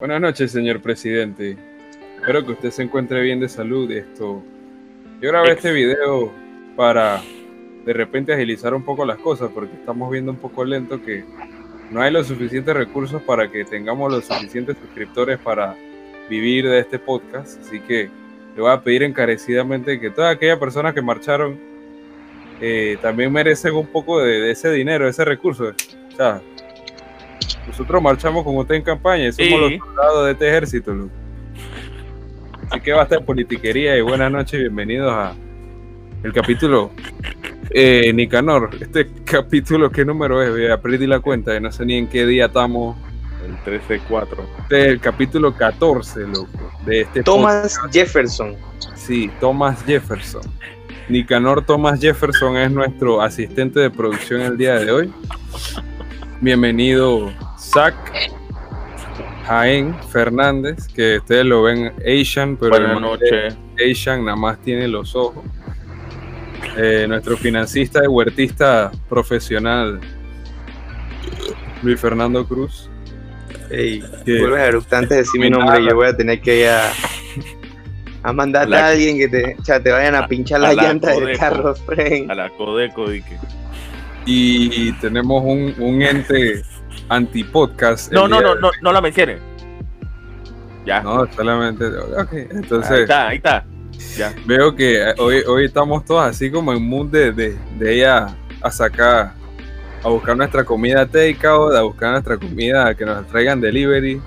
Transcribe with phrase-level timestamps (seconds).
[0.00, 1.56] Buenas noches, señor presidente.
[2.20, 3.90] Espero que usted se encuentre bien de salud.
[3.90, 4.44] Esto.
[5.20, 6.32] Yo grabé este video
[6.76, 7.20] para
[7.84, 11.24] de repente agilizar un poco las cosas porque estamos viendo un poco lento que
[11.90, 15.74] no hay los suficientes recursos para que tengamos los suficientes suscriptores para
[16.30, 17.60] vivir de este podcast.
[17.60, 18.08] Así que
[18.54, 21.58] le voy a pedir encarecidamente que todas aquellas personas que marcharon
[22.60, 25.72] eh, también merecen un poco de, de ese dinero, ese recurso.
[26.12, 26.40] O sea,
[27.68, 31.10] nosotros marchamos con usted en campaña y somos los soldados de este ejército, Lu.
[32.70, 35.34] Así que basta de politiquería y buenas noches, bienvenidos a
[36.22, 36.90] el capítulo
[37.70, 38.70] eh, Nicanor.
[38.80, 40.68] Este capítulo, ¿qué número es?
[40.68, 42.96] Ya perdí la cuenta, y no sé ni en qué día estamos.
[43.46, 44.26] El 13-4.
[44.62, 46.48] Este es el capítulo 14, loco,
[46.84, 47.94] de este Thomas podcast.
[47.94, 48.56] Jefferson.
[48.94, 50.42] Sí, Thomas Jefferson.
[51.08, 55.12] Nicanor Thomas Jefferson es nuestro asistente de producción el día de hoy.
[56.40, 57.32] Bienvenido,
[57.72, 57.94] Zach
[59.46, 63.56] Jaén Fernández, que ustedes lo ven Asian, pero Buenas noches.
[63.90, 65.44] Asian nada más tiene los ojos.
[66.76, 70.00] Eh, nuestro financista y huertista profesional,
[71.82, 72.90] Luis Fernando Cruz.
[73.70, 75.78] Ey, que- vuelves a eructar antes de decir mi nombre.
[75.78, 75.90] nada.
[75.90, 76.90] Yo voy a tener que ir a,
[78.22, 80.76] a mandarte La- a alguien que te, o sea, te vayan a pinchar a las
[80.76, 82.30] la llantas del carro, friend.
[82.30, 83.36] A la Codeco y que.
[84.26, 86.62] y tenemos un, un ente
[87.08, 88.12] anti-podcast.
[88.12, 89.40] No, no, no, no, no la menciones.
[90.84, 91.02] Ya.
[91.02, 91.86] No, solamente.
[91.86, 93.00] Ok, ahí entonces.
[93.00, 93.64] está, ahí está.
[94.16, 94.34] Ya.
[94.46, 98.34] Veo que eh, hoy, hoy estamos todos así como en mood de, de, de ella
[98.62, 99.34] a sacar,
[100.02, 104.20] a buscar nuestra comida takeout, a buscar nuestra comida que nos traigan delivery.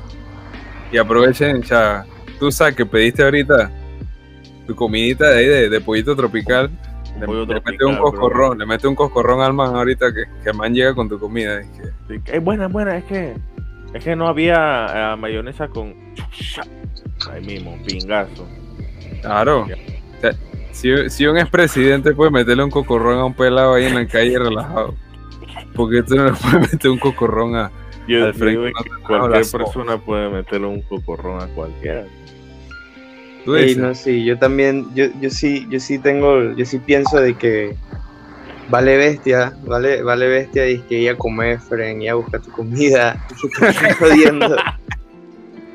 [0.91, 2.05] Y aprovechen, ya,
[2.37, 3.71] tú sabes que pediste ahorita
[4.67, 6.69] tu comidita de ahí de, de pollito tropical.
[7.19, 8.03] Le, pollo le mete un bro.
[8.03, 11.19] coscorrón, le mete un coscorrón al man ahorita que, que el man llega con tu
[11.19, 11.59] comida.
[11.59, 13.35] Es que, Sí, Es buena, es buena, es que.
[13.93, 15.93] Es que no había eh, mayonesa con.
[17.29, 18.47] Ahí mismo, pingazo.
[19.21, 19.67] claro.
[19.67, 19.75] Ya.
[19.75, 20.31] O sea,
[20.71, 24.39] si, si un expresidente puede meterle un cocorrón a un pelado ahí en la calle
[24.39, 24.95] relajado,
[25.75, 27.71] porque tú no le puedes meter un cocorrón a,
[28.07, 32.05] Yo Al frente no cualquier persona puede meterle un cocorrón a cualquiera.
[33.45, 36.77] Tú Ey, dices, no, sí, yo también, yo, yo sí, yo sí tengo, yo sí
[36.79, 37.75] pienso de que
[38.69, 42.51] vale bestia, vale, vale bestia y que ir a comer, friend, y a buscar tu
[42.51, 44.55] comida, y que te estás jodiendo.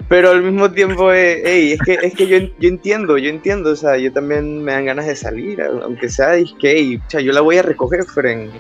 [0.09, 3.71] Pero al mismo tiempo, eh, ey, es que, es que yo, yo entiendo, yo entiendo,
[3.73, 7.21] o sea, yo también me dan ganas de salir, aunque sea disque, ey, o sea,
[7.21, 8.53] yo la voy a recoger, friend.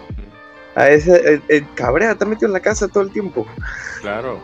[0.74, 3.46] A ese, el, el cabrea está metido en la casa todo el tiempo.
[4.02, 4.42] Claro.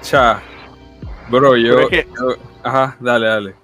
[0.00, 0.40] cha.
[1.28, 3.54] Bro, yo, es que- yo- Ajá, dale, dale.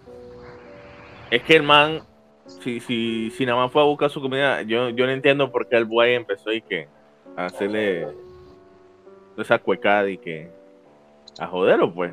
[1.30, 2.02] Es que el man,
[2.46, 5.68] si, si, si nada más fue a buscar su comida, yo, yo no entiendo por
[5.68, 6.88] qué el boy empezó y que
[7.36, 8.06] a hacerle
[9.36, 10.48] esa cuecada y que
[11.38, 12.12] a joderlo, pues.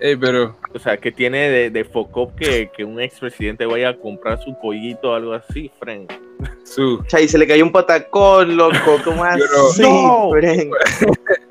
[0.00, 0.56] Ey, pero.
[0.74, 4.58] O sea, que tiene de, de foco que, que un expresidente vaya a comprar su
[4.58, 6.10] pollito o algo así, friend.
[6.64, 7.00] Su.
[7.00, 10.30] O sea, y se le cayó un patacón, loco, ¿cómo así, no.
[10.30, 10.72] friend?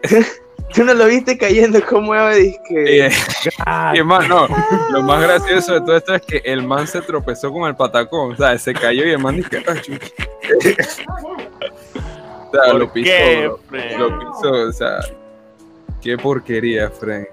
[0.74, 3.06] ¿Tú no lo viste cayendo como disque?
[3.08, 3.10] Eh,
[3.96, 4.48] y más, no,
[4.92, 8.34] lo más gracioso de todo esto es que el man se tropezó con el patacón,
[8.34, 10.14] o sea, se cayó y el man dice, "Ah, chuch".
[11.96, 13.44] o sea, ¿Por lo pisó, qué,
[13.98, 15.00] lo, pisó, o sea,
[16.02, 17.28] qué porquería, Frank.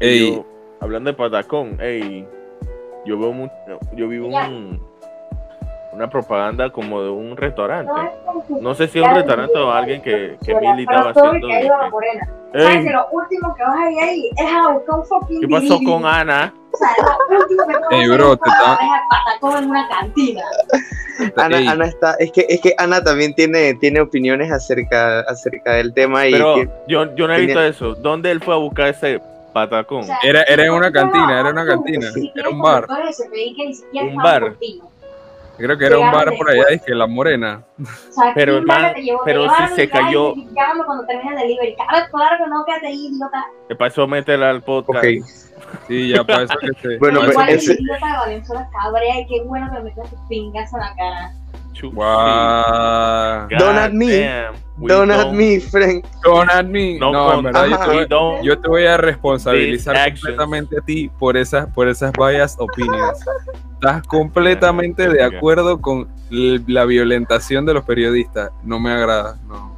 [0.00, 0.46] Y Ey, yo,
[0.80, 2.26] hablando de patacón, ey,
[3.06, 3.48] yo veo mu-
[3.96, 4.80] yo vi un,
[5.92, 7.92] una propaganda como de un restaurante.
[8.60, 11.46] No sé si es un restaurante o alguien que, que Mili estaba haciendo.
[11.46, 11.68] de que,
[12.52, 15.40] ¿Sabes "Ey, que lo último que vas a ir ahí es a buscar un fucking
[15.40, 16.52] ¿Qué pasó con Ana?
[16.72, 16.88] O sea,
[17.30, 19.88] lo último que vas a Ey, hacer bro, es te está- dejar patacón en una
[19.88, 20.42] cantina.
[21.36, 25.92] Ana, Ana está, es que, es que Ana también tiene, tiene opiniones acerca, acerca del
[25.94, 27.94] tema y Pero que- yo, yo no he tenía- visto eso.
[27.94, 29.20] ¿Dónde él fue a buscar ese
[29.54, 30.00] patacón?
[30.00, 32.86] O sea, Era- era en una cantina, era una cantina, era un bar.
[33.94, 34.54] Un bar.
[35.62, 37.64] Creo que era un bar por allá, que La Morena.
[37.80, 39.18] O sea, Pero, ¿quién va hermano, que te llevó?
[39.20, 41.74] Te pero si se cayó- Llámame cuando termine el delivery.
[41.76, 43.44] Claro, claro que no, quédate ahí, idiota.
[43.68, 44.06] ¿Qué pasó?
[44.06, 45.04] Métela al podcast.
[45.88, 46.98] Sí, ya para eso que se...
[46.98, 49.84] Bueno, Pero pues, igual ese- el idiota de Valenzuela cabrea y qué bueno que me
[49.84, 51.32] metas tus pingas en la cara.
[51.80, 53.48] Guau.
[53.48, 53.54] sí.
[53.58, 54.18] Don't at me.
[54.20, 56.04] damn, Don't at me, friend.
[56.22, 56.98] Don't at me.
[56.98, 59.94] No, No, en con- verdad, yo te voy- we don't- Yo te voy a responsabilizar
[60.12, 63.18] completamente a ti por esas, por esas biased opinions.
[63.74, 68.50] Estás completamente de acuerdo con la violentación de los periodistas.
[68.62, 69.72] No me agrada, no.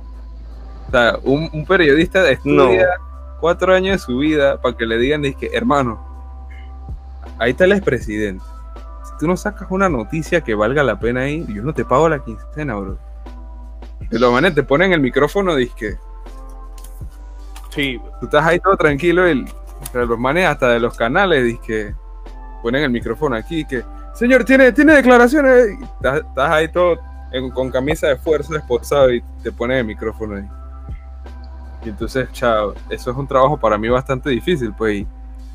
[0.88, 2.86] O sea, un, un periodista estudia
[3.40, 5.98] cuatro años de su vida para que le digan, que hermano,
[7.38, 8.44] ahí está el expresidente.
[9.24, 12.22] Tú no sacas una noticia que valga la pena ahí, yo no te pago la
[12.22, 12.98] quincena, bro.
[14.10, 15.96] De lo manes te ponen el micrófono, disque.
[17.70, 19.46] Sí, Tú estás ahí todo tranquilo y
[19.94, 21.94] pero los manes hasta de los canales y que
[22.62, 23.82] ponen el micrófono aquí que
[24.12, 26.98] señor tiene tiene declaraciones estás, estás ahí todo
[27.32, 30.48] en- con camisa de fuerza esposado y te ponen el micrófono ahí
[31.82, 35.06] y entonces chao eso es un trabajo para mí bastante difícil pues y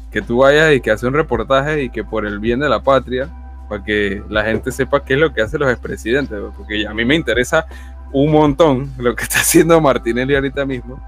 [0.09, 2.81] que tú vayas y que haces un reportaje y que por el bien de la
[2.81, 3.29] patria
[3.69, 7.05] para que la gente sepa qué es lo que hacen los expresidentes porque a mí
[7.05, 7.65] me interesa
[8.11, 10.99] un montón lo que está haciendo Martinelli ahorita mismo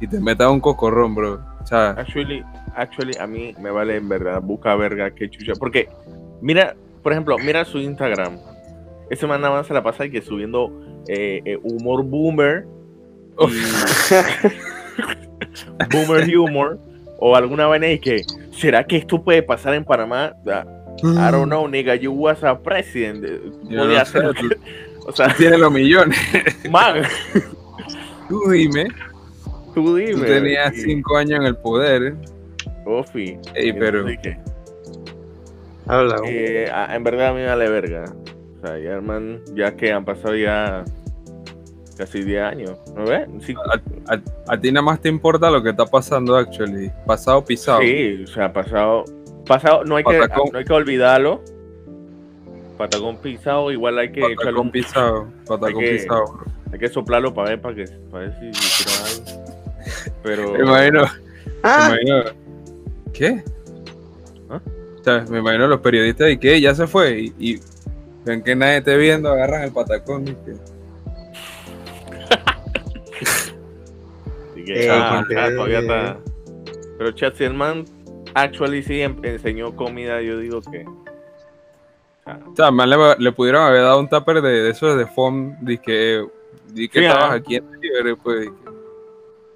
[0.00, 2.44] y te meta un cocorrón bro o sea, Actually,
[2.76, 5.54] actually, a mí me vale en verdad, busca verga, qué chucha.
[5.58, 5.88] Porque,
[6.40, 8.38] mira, por ejemplo, mira su Instagram.
[9.10, 10.70] Ese man nada más se la pasa y que subiendo
[11.08, 12.66] eh, eh, humor boomer.
[13.36, 13.46] y-
[15.92, 16.78] boomer humor.
[17.18, 18.22] O alguna vaina y que,
[18.52, 20.34] ¿será que esto puede pasar en Panamá?
[20.46, 20.64] Ah,
[21.02, 23.24] I don't know, nigga, you was a president.
[23.68, 24.34] Yo Podía no sé, hacer.
[24.40, 24.56] tú-
[25.08, 26.18] O sea, tiene los millones.
[26.70, 27.02] man,
[28.28, 28.88] Tú dime,
[29.72, 30.14] tú dime.
[30.14, 32.14] tú tenías Y- cinco años en el poder.
[32.84, 33.38] Ofi.
[33.54, 34.04] Ey, pero.
[35.86, 36.16] Habla.
[36.26, 38.04] Eh, a- en verdad a mí me vale verga.
[38.58, 40.84] O sea, ya, hermano, ya que han pasado ya
[41.96, 42.72] casi 10 años.
[42.96, 43.28] ¿No ves?
[43.40, 43.54] Sí,
[44.08, 44.20] a,
[44.52, 46.90] a ti nada más te importa lo que está pasando, actually.
[47.06, 47.80] Pasado pisado.
[47.82, 49.04] sí, o sea, pasado.
[49.46, 50.18] Pasado, no hay, que,
[50.52, 51.42] no hay que olvidarlo.
[52.76, 55.28] Patacón pisado, igual hay que echarle Patacón un- pisado.
[55.46, 56.38] Patacón hay que- pisado.
[56.72, 59.24] hay que soplarlo para ver, para, que, para ver si si tira algo.
[60.22, 60.52] Pero.
[60.52, 61.08] Me imagino, me
[61.62, 62.24] Ah, imagino.
[63.12, 63.44] ¿Qué?
[64.50, 64.60] ¿Ah?
[65.00, 67.18] O sea, me imagino los periodistas y que ya se fue.
[67.20, 67.60] Y, y
[68.24, 70.52] ven que nadie esté viendo, agarran el patacón y que.
[74.52, 76.16] así que, Eh, ah, ah, todavía está.
[76.98, 77.84] Pero chat, si el man
[78.36, 80.84] actually sí em- enseñó comida, yo digo que.
[80.86, 81.04] o
[82.24, 85.06] sea, O sea, man, le, le pudieron haber dado un tupper de, de esos de
[85.06, 85.56] foam.
[85.60, 86.24] De que,
[86.72, 87.34] di que Sí, estabas ah.
[87.34, 88.48] aquí en River, pues.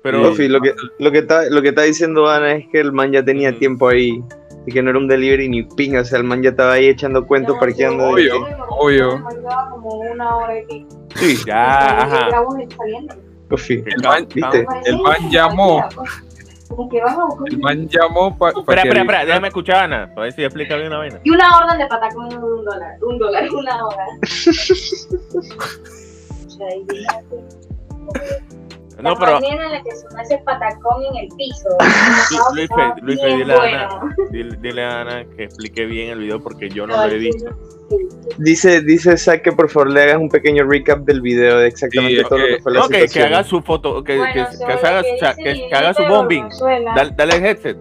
[0.03, 0.19] pero.
[0.23, 3.25] Lo que, lo, que está, lo que está diciendo Ana es que el man ya
[3.25, 4.23] tenía tiempo ahí.
[4.67, 5.97] Y que no era un delivery ni ping.
[5.97, 8.05] O sea, el man ya estaba ahí echando cuentos, No, parqueando.
[8.17, 9.25] sí, Obvio, sí, obvio.
[9.71, 10.87] como una hora y.
[11.17, 12.29] Sí, Ya, ajá.
[12.29, 14.67] Que El man- ¿viste?
[14.85, 15.88] El man llamó.
[16.70, 19.82] Como que vas a buscar El man llamó para Espera, espera, espera, déjame escuchar a
[19.82, 21.20] Ana, para ver si explica bien una vaina.
[21.25, 22.96] Y una orden de patacón de un dólar.
[23.02, 24.06] Un dólar, una hora.
[29.00, 29.02] Imagínate.
[29.02, 31.69] No, la pero manera en la que sonó ese patacón en el piso.
[32.31, 32.69] Lu- Luis,
[33.02, 33.79] Luis, bien dile a bueno.
[33.79, 37.19] Ana, dile, dile a Ana que explique bien el video porque yo no lo he
[37.19, 37.50] visto.
[38.38, 42.23] Dice, dice Zack que por favor le hagas un pequeño recap del video de exactamente
[42.23, 43.35] Sí, todo lo que fue la No, que, que situación.
[43.35, 46.49] haga su foto, que, Bueno, que, que haga, que que, el que haga su bombing.
[46.94, 47.76] Dale, dale el headset,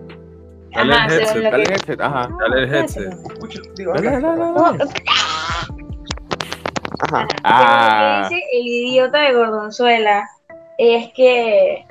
[0.71, 2.29] Dale el Ajá, según headset, dale que el headset, ajá.
[2.39, 3.09] Dale el headset.
[3.13, 4.83] Dale, dale, dale, dale.
[7.01, 7.27] Ajá.
[7.43, 8.27] Ah.
[8.29, 10.27] Que el idiota de Gordonzuela
[10.79, 11.85] es que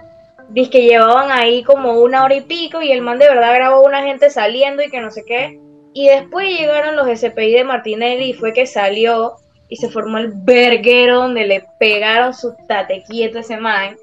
[0.48, 3.84] dice que llevaban ahí como una hora y pico y el man de verdad grabó
[3.84, 5.60] una gente saliendo y que no sé qué.
[5.92, 9.36] Y después llegaron los SPI de Martinelli y fue que salió
[9.68, 13.96] y se formó el verguero donde le pegaron su tate quieto a ese man.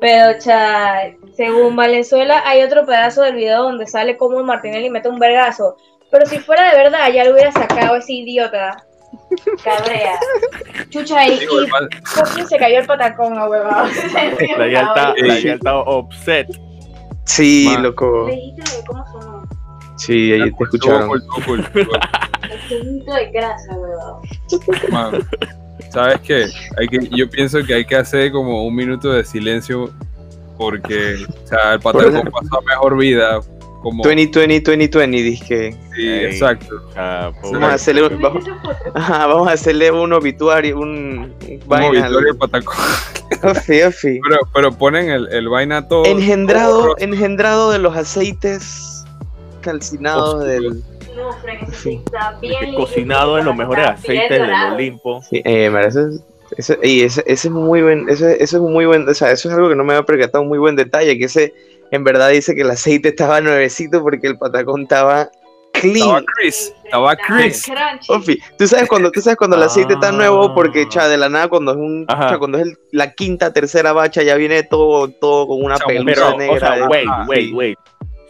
[0.00, 5.18] Pero, cha, según Valenzuela, hay otro pedazo del video donde sale como Martinelli mete un
[5.18, 5.76] vergazo.
[6.10, 8.84] Pero si fuera de verdad, ya lo hubiera sacado ese idiota.
[9.64, 10.18] Cabrea.
[10.90, 13.88] Chucha, y, Digo, y se cayó el patacón, a huevado.
[14.58, 16.48] La ya está, la ya está upset.
[17.24, 17.82] Sí, Man.
[17.84, 18.26] loco.
[18.28, 19.48] Legítimo, ¿cómo sonó?
[19.96, 21.08] Sí, ahí te escucharon.
[21.08, 22.00] Cool, cool, cool, cool.
[22.50, 24.22] El puñito de grasa, huevado.
[25.90, 26.46] ¿Sabes qué?
[26.78, 29.90] Hay que, yo pienso que hay que hacer como un minuto de silencio
[30.56, 33.40] porque o sea, el patacón pasó a mejor vida.
[33.82, 35.72] Como, 2020, 2020, dije.
[35.94, 36.24] sí, Ey.
[36.26, 36.80] exacto.
[36.96, 38.44] Ah, Vamos a hacerle, ¿Viste vamos,
[38.94, 41.34] ajá, a hacerle un obituario, un
[41.66, 41.90] vaina.
[42.06, 42.76] Victoria el patacón.
[43.42, 44.20] Ofi, ofi.
[44.28, 46.04] Pero, pero ponen el, el vaina todo.
[46.04, 49.04] Engendrado, todo engendrado de los aceites
[49.62, 50.82] calcinados del.
[51.16, 52.00] No, Frank, Sí.
[52.04, 52.74] está bien.
[52.74, 54.50] cocinado en los mejores aceites del.
[54.74, 55.22] Olimpo.
[55.28, 56.22] Sí, eh, mira, ese, es-
[56.58, 59.30] ese, y ese, ese es muy buen, ese, ese es un muy buen, o sea,
[59.32, 61.54] eso es algo que no me había percatado, un muy buen detalle, que ese
[61.92, 65.30] en verdad dice que el aceite estaba nuevecito porque el patacón estaba
[65.72, 65.96] clean.
[65.96, 66.74] Estaba Chris.
[66.84, 67.64] Estaba Chris.
[68.08, 70.88] Ofi, tú sabes cuando tú sabes cuando el aceite está nuevo porque Ah.
[70.88, 74.22] cha, de la nada cuando es un cha, cuando es el- la quinta tercera bacha
[74.22, 76.54] ya viene todo todo con una pelusa negra.
[76.56, 77.78] o sea, wait, wait, wait.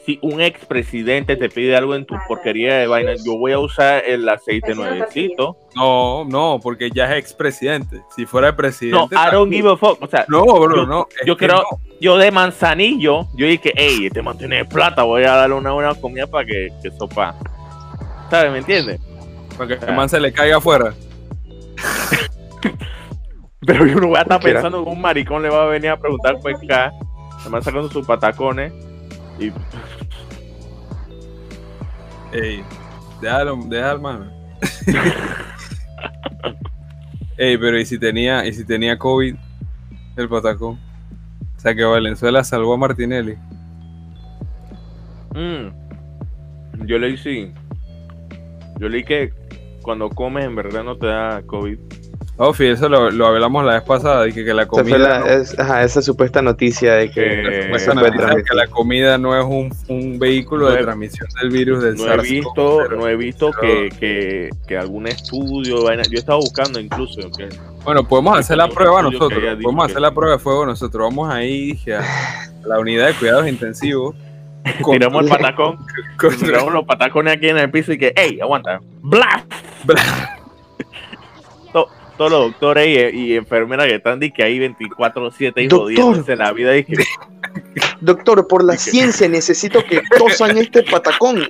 [0.04, 4.02] Si un expresidente te pide algo en tu porquería de vaina, yo voy a usar
[4.04, 5.56] el aceite nuevecito.
[5.76, 8.02] No, no, porque ya es expresidente.
[8.16, 9.14] Si fuera el No, presidente.
[9.14, 10.02] I don't give a fuck.
[10.02, 11.06] O sea, No, bro, yo- no.
[11.25, 11.78] yo creo- no.
[12.00, 15.94] yo de manzanillo, yo dije, hey, este man tiene plata, voy a darle una buena
[15.94, 17.37] comida para que, que sopa.
[18.28, 18.50] ¿Sabes?
[18.50, 19.00] ¿Me entiendes?
[19.56, 20.94] Para que el man se le caiga afuera.
[23.64, 25.97] Pero yo no voy a estar pensando que un maricón le va a venir a
[25.97, 26.92] preguntar pues acá.
[27.44, 28.73] El man sacando sus patacones
[29.38, 29.52] y
[32.32, 32.64] Ey,
[33.20, 34.30] déjalo, déjalo, mano.
[37.36, 39.34] Ey, pero ¿y si tenía, y si tenía COVID
[40.16, 40.78] el patacón?
[41.56, 43.36] O sea que Valenzuela salvó a Martinelli.
[45.34, 46.86] Mm.
[46.86, 47.52] Yo leí sí.
[48.78, 49.32] Yo leí que
[49.82, 51.78] cuando comes en verdad no te da COVID.
[52.44, 55.26] Ofi, eso lo, lo hablamos la vez pasada, de que, que la comida, la- no-
[55.26, 57.20] es- ajá, esa supuesta noticia de que
[57.70, 61.50] Eh, se que la comida no es un, un vehículo No de he- transmisión del
[61.50, 62.22] virus del No he SARS.
[62.28, 67.20] visto, no he visto que, que, que algún estudio, vaina- yo estaba buscando incluso.
[67.30, 67.49] que-
[67.84, 69.40] Bueno, podemos hacer la prueba nosotros.
[69.62, 71.02] Podemos que- hacer la prueba de fuego nosotros.
[71.11, 72.02] Vamos ahí dije, a
[72.66, 74.14] la unidad de cuidados intensivos.
[74.82, 75.76] con- tiramos el patacón,
[76.18, 78.80] con- tiramos los patacones aquí en el piso y que, ¡ey, aguanta!
[79.00, 79.44] ¡Bla!
[79.87, 79.94] To-
[82.16, 85.78] Todos los doctores y, y enfermeras que están di que ahí 24-7 y Doctor.
[85.95, 87.04] jodiéndose la vida y que
[88.00, 91.42] Doctor, por la Y que- ciencia necesito que tosan este patacón.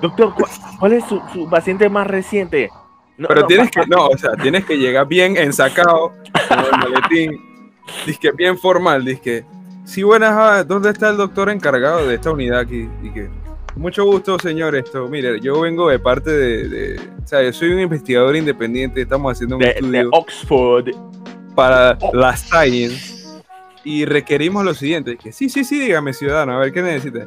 [0.00, 0.50] Doctor, ¿cuál,
[0.80, 2.70] cuál es su, su paciente más reciente?
[3.18, 6.12] No, Pero no, tienes que, no, o sea, tienes que llegar bien ensacado,
[6.48, 7.40] con el maletín,
[8.04, 9.44] disque bien formal, disque,
[9.84, 12.88] sí, buenas, ah, ¿dónde está el doctor encargado de esta unidad aquí?
[13.02, 13.28] Y que,
[13.76, 17.72] mucho gusto, señor, esto, mire, yo vengo de parte de, de- o sea, yo soy
[17.72, 20.90] un investigador independiente, estamos haciendo un de, de estudio Oxford.
[21.54, 23.40] para la Science
[23.84, 27.26] y requerimos lo siguiente, que sí, sí, sí, dígame, ciudadano, a ver, ¿qué necesita?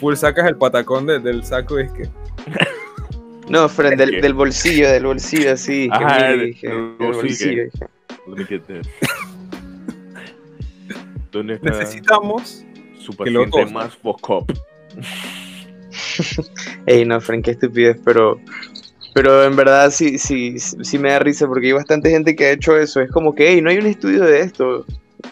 [0.00, 2.08] Full sacas el patacón de- del saco es que,
[3.48, 5.88] No, Fren, Es del, que- del bolsillo, del bolsillo, así.
[5.88, 7.86] que Ajá, mire, del- dije, del del bolsillo, bolsillo, dije.
[8.26, 8.88] Let me get this.
[11.30, 12.64] ¿Dónde está necesitamos
[12.98, 14.50] su que lo paciente más focop?
[16.86, 18.40] Ey, no, Fren, qué estupidez, pero,
[19.14, 22.52] pero en verdad sí, sí, sí me da risa porque hay bastante gente que ha
[22.52, 23.00] hecho eso.
[23.00, 24.84] Es como que, hey, no hay un estudio de esto.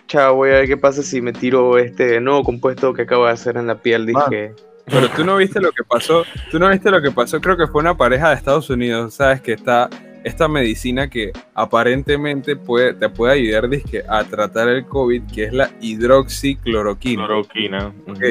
[0.09, 3.33] Chao, voy a ver qué pasa si me tiro este nuevo compuesto que acabo de
[3.33, 4.07] hacer en la piel.
[4.07, 4.55] Dije,
[4.87, 7.67] Pero tú no viste lo que pasó, tú no viste lo que pasó, creo que
[7.67, 9.89] fue una pareja de Estados Unidos, sabes que está
[10.25, 15.53] esta medicina que aparentemente puede, te puede ayudar dizque, a tratar el COVID, que es
[15.53, 17.27] la hidroxicloroquina.
[17.27, 17.93] Cloroquina.
[18.09, 18.23] Ok,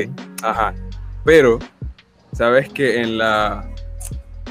[0.44, 0.74] ajá.
[1.24, 1.60] Pero,
[2.34, 3.68] sabes que en la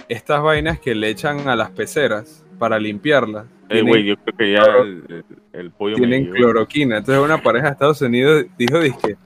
[0.09, 4.37] estas vainas que le echan a las peceras para limpiarlas, Eh, tienen- güey, yo creo
[4.37, 6.99] que ya Cloro- el, el- pollo me tienen cloroquina.
[6.99, 9.17] Entonces una pareja de Estados Unidos dijo, dizque,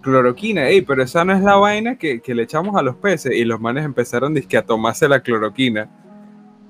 [0.00, 3.32] cloroquina, ey, pero esa no es la vaina que, que le echamos a los peces.
[3.36, 5.88] Y los manes empezaron, dizque, a tomarse la cloroquina.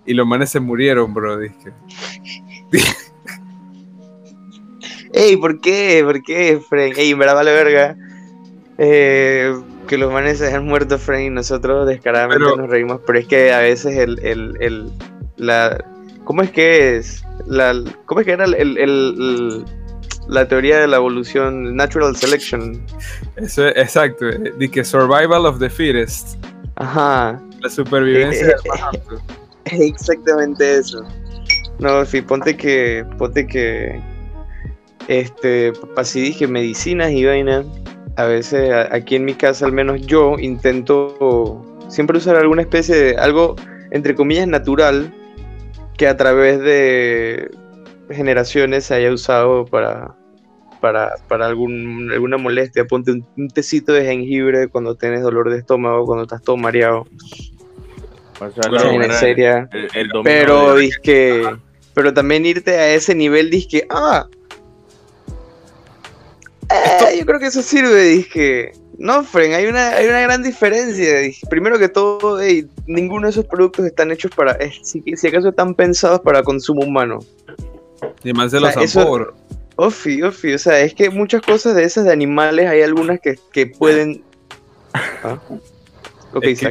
[0.04, 1.72] Y los manes se murieron, bro, dizque.
[5.14, 6.02] Ey, ¿por qué?
[6.04, 6.92] ¿Por qué, Fren?
[6.96, 7.96] Ey, en verdad vale verga.
[8.78, 9.54] Eh,
[9.86, 13.00] que los manes se hayan muerto, Fren, y nosotros descaradamente Pero- nos reímos.
[13.06, 14.90] Pero es que a veces el, el, el,
[15.36, 15.84] la...
[16.24, 17.24] ¿Cómo es que es?
[17.46, 17.74] La,
[18.06, 19.64] ¿Cómo es que era el, el- el-
[20.28, 21.74] la teoría de la evolución?
[21.74, 22.80] Natural selection.
[23.36, 26.36] Eso es, exacto, eh, dizque survival of the fittest.
[26.76, 27.42] Ajá.
[27.60, 29.20] La supervivencia del más apto.
[29.64, 31.04] Exactamente eso.
[31.80, 34.00] No, sí, ponte que, ponte que,
[35.08, 37.64] este, así dije, medicinas y vaina.
[38.16, 43.16] A veces aquí en mi casa, al menos yo, intento siempre usar alguna especie de
[43.16, 43.56] algo,
[43.90, 45.12] entre comillas, natural,
[45.96, 47.50] que a través de
[48.10, 50.14] generaciones se haya usado para,
[50.80, 52.84] para, para algún, alguna molestia.
[52.84, 57.06] Ponte un, un tecito de jengibre cuando tienes dolor de estómago, cuando estás todo mareado.
[58.40, 58.70] O sea,
[60.24, 61.56] Pero el, el de-
[61.94, 64.26] pero también irte a ese nivel, dizque, ah,
[66.72, 68.72] eh, yo creo que eso sirve, dizque.
[68.98, 71.18] No, Fren, hay una, hay una gran diferencia.
[71.20, 71.46] dizque.
[71.48, 75.48] Primero que todo, ey, ninguno de esos productos están hechos para, eh, si, si acaso
[75.48, 77.18] están pensados para consumo humano.
[78.24, 79.34] Y más de O los sea, bro.
[79.76, 83.36] Ofi, ofi, o sea, es que muchas cosas de esas de animales hay algunas que,
[83.52, 84.22] que pueden...
[84.92, 85.38] ¿Ah?
[86.34, 86.68] Ok, Es que,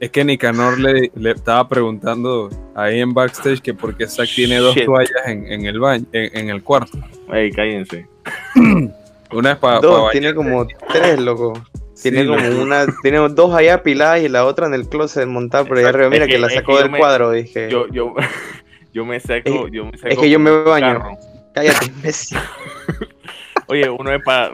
[0.00, 4.58] es que Nicanor le, le estaba preguntando ahí en backstage que por qué Zack tiene
[4.58, 4.84] dos Shit.
[4.84, 6.98] toallas en, en el baño, en, en el cuarto.
[7.32, 8.06] Ey, cállense.
[9.34, 11.52] Una es para Dos, tiene como tres, loco.
[12.02, 15.78] Tiene como una, tiene dos allá apiladas y la otra en el closet montada por
[15.78, 16.08] allá arriba.
[16.10, 17.68] Mira Es que, que- la es sacó del me- cuadro, dije.
[17.70, 18.14] Yo, yo,
[18.92, 20.86] yo me seco, Es- yo me seco que yo me baño.
[20.98, 21.18] carro.
[21.54, 22.38] Cállate, imbécil.
[23.66, 24.52] Oye, uno es para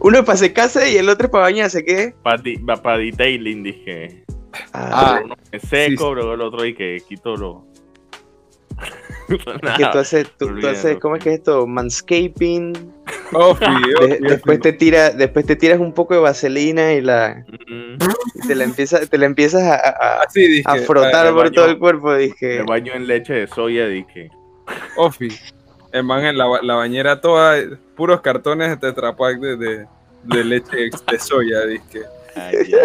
[0.00, 2.14] Uno es para secarse y el otro es para bañarse, ¿qué?
[2.22, 4.24] pa, di- pa- pa detailing, dije.
[4.72, 6.14] Ah, Ah, uno es seco, sí.
[6.14, 7.64] luego el otro y que quito lo.
[9.28, 9.38] es
[9.78, 11.66] que tú haces, tú, tú haces, ¿cómo es que es esto?
[11.66, 12.72] Manscaping.
[14.00, 18.54] De- después te tira, después te tiras un poco de vaselina y la, y te
[18.54, 20.62] la empiezas, te la empiezas a, a- Así dije.
[20.66, 21.52] a frotar ah, por baño.
[21.52, 22.58] todo el cuerpo, dije.
[22.58, 24.30] Me baño en leche de soya, dije.
[24.96, 25.28] Ofi,
[25.92, 27.56] El man en la, la bañera toda,
[27.96, 29.86] puros cartones de Tetra Pak de, de,
[30.24, 30.76] de leche
[31.10, 31.58] de soya.
[32.36, 32.78] Ay, ya.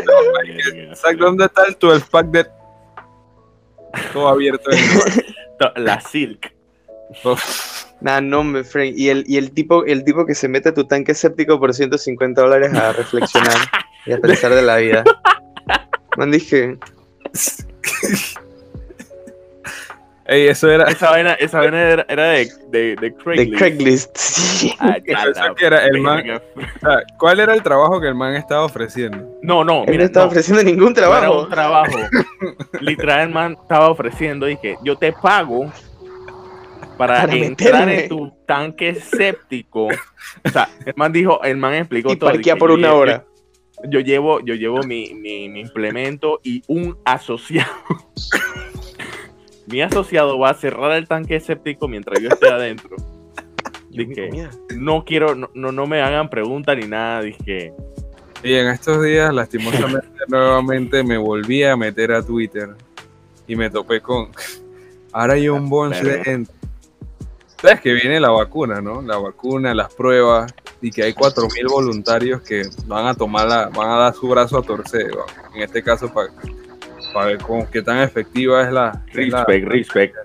[0.90, 2.46] Exacto, ¿dónde está el 12 pack de
[4.14, 4.72] todo abierto?
[4.72, 6.54] en el La Silk.
[8.02, 8.94] Nah, no, me Frank.
[8.96, 11.74] Y el, y el tipo, el tipo que se mete a tu tanque séptico por
[11.74, 13.58] 150 dólares a reflexionar
[14.06, 15.04] y a pensar de la vida.
[16.16, 16.78] Man, dije,
[20.30, 23.58] Ey, eso era, Esa vaina, esa vaina era, era de, de, de de Craigslist.
[23.58, 24.18] Craigslist.
[24.58, 24.74] Sí.
[24.80, 26.42] Ay, ya Eso la que era el man- verga.
[26.56, 29.26] o sea, ¿cuál era el trabajo que el man estaba ofreciendo?
[29.44, 30.32] No, no, Él no estaba no.
[30.32, 31.44] ofreciendo ningún No era trabajo.
[31.44, 31.98] un trabajo.
[32.82, 35.72] Literal, el man estaba ofreciendo que yo te pago
[36.98, 38.04] para, Para entrar meterme.
[38.04, 39.88] en tu tanque séptico.
[39.88, 42.30] O sea, el man dijo, el man explicó Y todo.
[42.32, 43.26] parquea por yo una hora.
[43.84, 47.72] Yo, yo llevo, yo llevo mi, mi, mi implemento y un asociado.
[49.68, 52.96] mi asociado va a cerrar el tanque séptico mientras yo esté adentro.
[53.90, 54.30] Dije,
[54.76, 57.22] no quiero, no, no, no me hagan preguntas ni nada.
[57.22, 57.74] Dije,
[58.44, 62.70] Y en estos días, lastimosamente, nuevamente me volví a meter a Twitter
[63.48, 64.30] y me topé con.
[65.12, 66.52] Ahora hay un bunch de gente.
[67.62, 69.02] Sabes que viene la vacuna, ¿no?
[69.02, 73.90] La vacuna, las pruebas, y que hay 4.000 voluntarios que van a tomar la, van
[73.90, 75.10] a dar su brazo a torcer,
[75.56, 80.16] en este caso, para ver con qué tan efectiva es la, es la- respect, respect.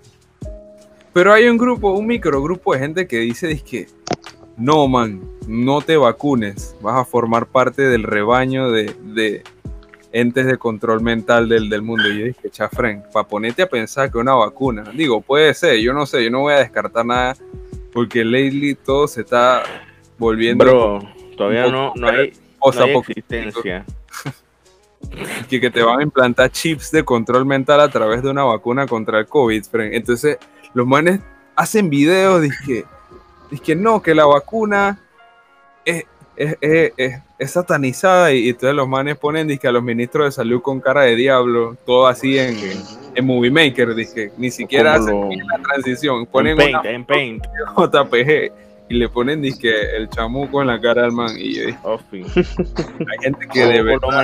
[1.15, 3.87] Pero hay un grupo, un microgrupo de gente que dice que
[4.57, 9.43] no, man, no te vacunes, vas a formar parte del rebaño de, de
[10.13, 12.09] entes de control mental del, del mundo.
[12.09, 15.93] Y yo dije, chafren, para ponerte a pensar que una vacuna, digo, puede ser, yo
[15.93, 17.35] no sé, yo no voy a descartar nada,
[17.93, 19.63] porque lately todo se está
[20.19, 22.33] volviendo Bro, todavía no, no hay,
[22.79, 23.85] no hay existencia.
[25.49, 28.87] que, que te van a implantar chips de control mental a través de una vacuna
[28.87, 29.95] contra el COVID, friend.
[29.95, 30.39] Entonces,
[30.75, 31.21] los manes
[31.57, 32.85] hacen videos, dizque,
[33.63, 34.99] que no, que la vacuna
[35.85, 36.05] es,
[36.37, 40.27] es, es- es- es satanizada y, y entonces los manes ponen dizque, a los ministros
[40.27, 42.57] de salud con cara de diablo, todo así en,
[43.15, 47.45] en Movie Maker, dizque, ni siquiera hacen la transición, En ponen Paint, una en Paint.
[47.77, 48.53] JPG
[48.89, 51.99] y le ponen dizque, el chamuco en la cara al man y yo dije, Oh,
[52.13, 53.69] hay gente que O,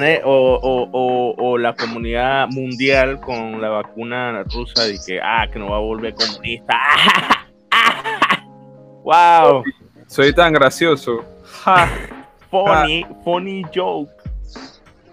[0.00, 5.76] de o la comunidad mundial con la vacuna rusa de que, ah, que no va
[5.76, 6.76] a volver comunista.
[9.02, 9.64] wow,
[10.06, 11.24] soy tan gracioso.
[11.64, 11.88] Ja,
[12.50, 14.10] funny, funny joke.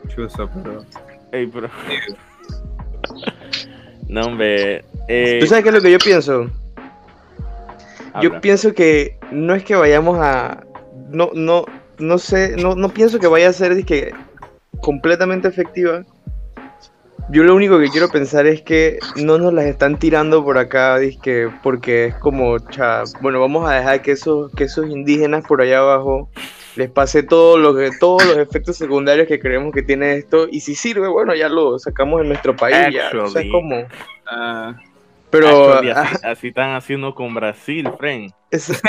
[0.08, 0.86] chusa, pero...
[1.32, 1.69] Ey, pero...
[4.08, 4.86] No, hombre.
[5.08, 6.50] Eh, ¿Tú sabes qué es lo que yo pienso?
[8.21, 10.63] Yo pienso que no es que vayamos a.
[11.10, 11.65] No, no,
[11.98, 14.13] no sé, no, no pienso que vaya a ser dizque,
[14.82, 16.06] completamente efectiva.
[17.30, 20.98] Yo lo único que quiero pensar es que no nos las están tirando por acá,
[21.00, 25.62] dizque, porque es como, cha, bueno, vamos a dejar que esos, que esos indígenas por
[25.62, 26.30] allá abajo
[26.75, 30.61] les pase todo lo que, todos los efectos secundarios que creemos que tiene esto, y
[30.61, 33.47] si sirve, bueno, ya lo sacamos en nuestro país, ya, o sea, Actually.
[33.47, 33.88] es como,
[34.27, 34.75] Ah,
[35.29, 38.31] pero Actually, ah, así, así están haciendo con Brasil, friend.
[38.49, 38.81] es-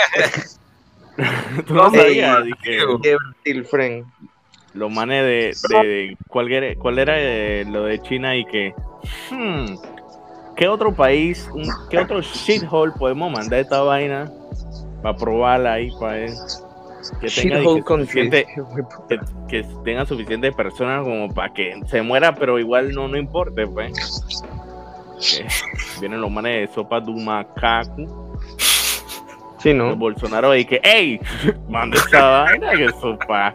[1.66, 4.06] Tú no sabías, dije, de Brasil, friend.
[4.74, 8.74] los manes de, de, de- ¿cuál era, cuál era eh, lo de China y que
[9.30, 9.74] hmm,
[10.56, 14.30] ¿qué otro país, un- qué otro shithole podemos mandar esta vaina
[15.02, 16.34] para probarla ahí para él?
[17.20, 18.06] Que tenga country.
[18.06, 18.46] suficiente,
[19.08, 23.66] que, que tenga suficientes personas como para que se muera, pero igual no, no importe,
[23.66, 24.22] pues.
[25.20, 25.46] Que
[26.00, 28.36] vienen los manes de sopa de un macaco,
[29.58, 29.96] Sí, ¿no?
[29.96, 31.20] Bolsonaro y que, ¡ey!
[31.68, 33.54] Manda esa vaina que sopa.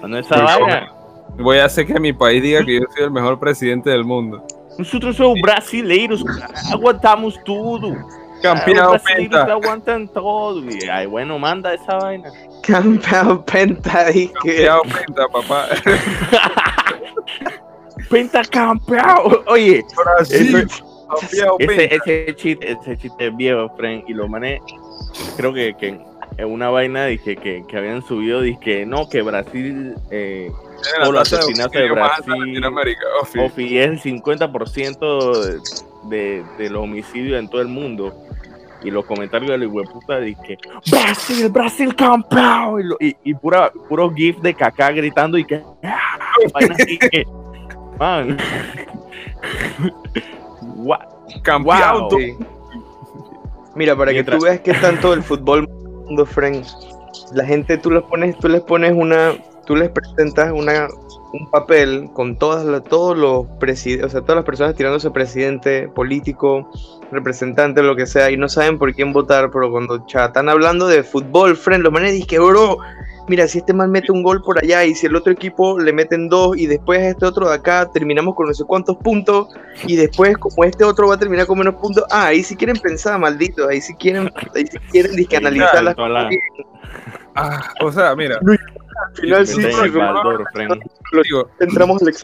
[0.00, 0.92] Manda esa vaina.
[1.38, 4.44] voy a hacer que mi país diga que yo soy el mejor presidente del mundo.
[4.78, 6.24] Nosotros somos brasileiros,
[6.70, 7.96] aguantamos tudo.
[8.42, 9.44] Campeado penta.
[9.44, 10.60] aguantan todo.
[10.70, 12.30] Y, ay, bueno, manda esa vaina.
[12.62, 14.32] Campeón penta, dije.
[14.34, 15.68] Campeado penta, papá.
[18.10, 19.42] Penta campeón.
[19.46, 20.68] Oye, Brasil.
[21.08, 21.94] Campeado ese, penta.
[21.94, 24.04] ese chiste, ese chiste es viejo, friend.
[24.08, 24.60] Y lo mané,
[25.36, 25.98] creo que, que
[26.38, 30.50] en una vaina dije que, que habían subido, dije que no, que Brasil eh,
[31.04, 32.24] o los asesinatos de Brasil.
[32.26, 33.02] Latinoamérica.
[33.20, 33.44] Oh.
[33.44, 38.14] Ofi, es el 50% de, de, de los homicidios en todo el mundo.
[38.84, 40.58] Y los comentarios del hueputa de que
[40.90, 42.80] Brasil, Brasil campeón.
[42.80, 45.62] Y, lo- y, y pura, puro gif de caca gritando y que.
[45.84, 46.18] ¡ah!
[46.54, 47.24] así que,
[47.98, 48.36] man.
[50.76, 51.00] What?
[51.62, 52.10] Wow.
[52.18, 52.36] Sí.
[53.74, 56.64] Mira, para que Mientras- tú veas que tanto el fútbol mundo, friend,
[57.32, 59.32] la gente tú les pones, tú les pones una,
[59.66, 60.88] tú les presentas una,
[61.32, 65.88] un papel con todas las- todos los presidentes, o sea, todas las personas tirándose presidente,
[65.88, 66.70] político,
[67.10, 70.86] representante, lo que sea, y no saben por quién votar, pero cuando cha, están hablando
[70.88, 72.78] de fútbol, friend, los manes dicen que, bro,
[73.28, 75.92] mira, si este man mete un gol por allá y si el otro equipo le
[75.92, 79.46] meten dos y después este otro de acá terminamos con no sé cuántos puntos
[79.86, 82.76] y después como este otro va a terminar con menos puntos, ah, ahí si quieren
[82.78, 86.24] pensar, malditos, ahí si quieren, ahí si quieren dizque, analizar las cosas.
[87.34, 88.38] Ah, o sea, mira,
[89.08, 89.62] Al final sí,
[91.22, 92.14] digo, entramos al.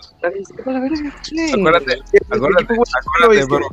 [1.54, 3.68] Acuérdate, acuérdate, acuérdate, bro.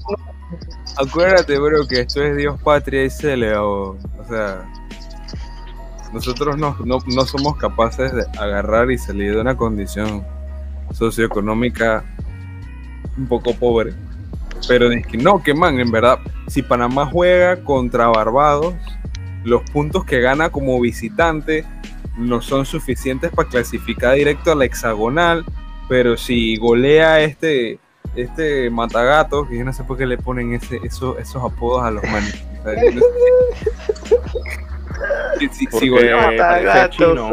[0.98, 4.66] acuérdate, bro, que esto es Dios, patria y cele, o, o sea,
[6.14, 10.26] nosotros no, no, no somos capaces de agarrar y salir de una condición
[10.94, 12.04] socioeconómica
[13.18, 13.94] un poco pobre.
[14.68, 18.74] Pero es que no, que man, en verdad, si Panamá juega contra Barbados,
[19.44, 21.66] los puntos que gana como visitante
[22.18, 25.44] no son suficientes para clasificar directo a la hexagonal,
[25.90, 27.80] pero si golea este
[28.16, 31.92] este matagato, que yo no sé por qué le ponen ese, esos, esos apodos a
[31.92, 32.42] los manes.
[35.40, 37.30] Si- si- si Porque- golea- Matagato, chino.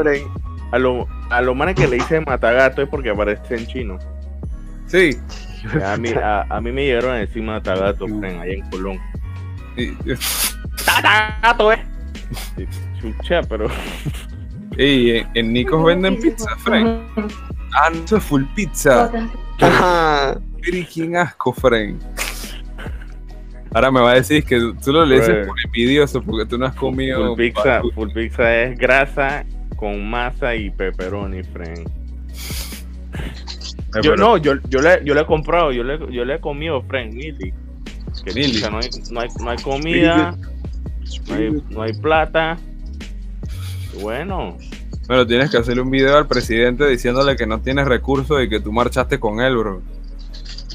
[0.72, 3.98] A lo, a lo manes que le dicen matagato es porque aparece en chino.
[4.86, 5.18] sí,
[5.84, 8.98] A mí, a, a mí me llegaron a decir matagato, friend, allá en Colón.
[9.76, 9.88] y,
[10.86, 11.84] ¡Matagato, eh!
[12.56, 12.66] Sí,
[13.00, 13.68] Chucha, pero.
[14.78, 17.00] y en, en Nicos venden pizza, Frank.
[17.74, 19.10] Ah, no, eso es full pizza.
[19.60, 20.38] Ajá.
[20.62, 21.96] Freaking asco, Frank.
[23.74, 25.46] Ahora me va a decir que tú lo le dices Bro.
[25.46, 27.34] por envidioso porque tú no has comido.
[27.34, 29.44] Full pizza, full pizza es grasa
[29.76, 31.38] con masa y pepperoni.
[31.38, 31.44] Eh,
[34.02, 36.40] Yo pero- no, yo, yo, le, yo le he comprado, yo le, yo le he
[36.40, 37.52] comido, friend, Mili.
[38.24, 38.60] Que Mili.
[38.60, 40.36] no, hay, no, hay, no hay comida,
[41.28, 42.58] no hay, no hay plata.
[44.00, 44.56] Bueno,
[45.06, 48.60] Pero tienes que hacerle un video al presidente diciéndole que no tienes recursos y que
[48.60, 49.82] tú marchaste con él, bro.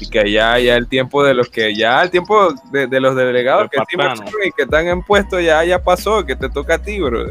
[0.00, 3.16] Y que ya, ya el tiempo de los que, ya el tiempo de, de los
[3.16, 6.74] delegados Del que sí y que están en puesto ya, ya pasó, que te toca
[6.74, 7.26] a ti, bro.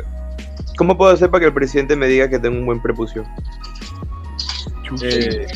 [0.78, 3.26] ¿Cómo puedo hacer para que el presidente me diga que tengo un buen prepucio?
[5.02, 5.48] Eh,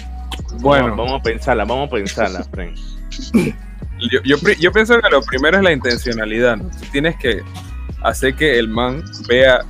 [0.60, 2.78] bueno, vamos a pensarla, vamos a pensarla, friend.
[4.24, 6.58] yo, yo, pienso que lo primero es la intencionalidad.
[6.58, 6.70] ¿no?
[6.70, 7.42] Tú tienes que
[8.04, 9.62] hacer que el man vea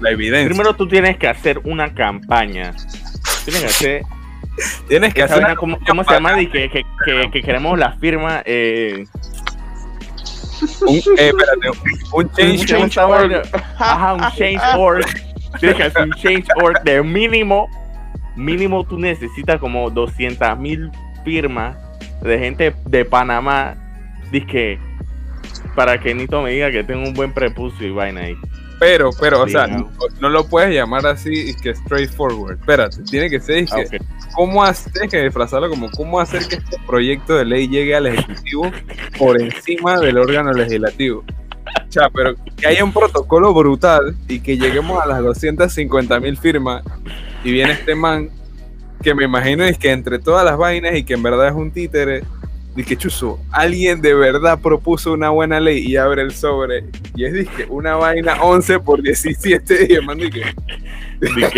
[0.00, 0.48] la evidencia.
[0.48, 2.74] Primero tú tienes que hacer una campaña.
[3.44, 4.02] Tienes que hacer.
[4.88, 6.40] tienes que hacer ¿Cómo, cómo se llama?
[6.40, 8.42] Y que, que, que, que queremos la firma.
[8.44, 9.04] Eh,
[10.82, 11.70] un, eh, espérate,
[12.12, 13.42] un un change, org.
[13.78, 15.04] Ajá, un change org.
[15.60, 17.68] Tienes que hacer un change org de mínimo.
[18.36, 20.90] Mínimo tú necesitas como 200 mil
[21.24, 21.76] firmas
[22.22, 23.74] de gente de Panamá.
[24.30, 24.78] Dice
[25.74, 28.36] para que Nito me diga que tengo un buen prepucio y vaina ahí.
[28.78, 32.58] Pero, pero, o sea, no, no lo puedes llamar así y que straightforward.
[32.60, 33.98] Espérate, tiene que ser Ah, que,
[34.34, 38.06] cómo hacer, tienes que disfrazarlo como cómo hacer que este proyecto de ley llegue al
[38.06, 38.70] ejecutivo
[39.18, 41.24] por encima del órgano legislativo.
[41.88, 46.36] O sea, pero que haya un protocolo brutal y que lleguemos a las 250 mil
[46.36, 46.82] firmas
[47.42, 48.30] y viene este man
[49.02, 51.70] que me imagino es que entre todas las vainas y que en verdad es un
[51.70, 52.24] títere
[52.84, 57.32] que chuzo, alguien de verdad propuso una buena ley y abre el sobre y es
[57.32, 60.42] dizque una vaina 11 por 17 y el man dice
[61.20, 61.50] Dice,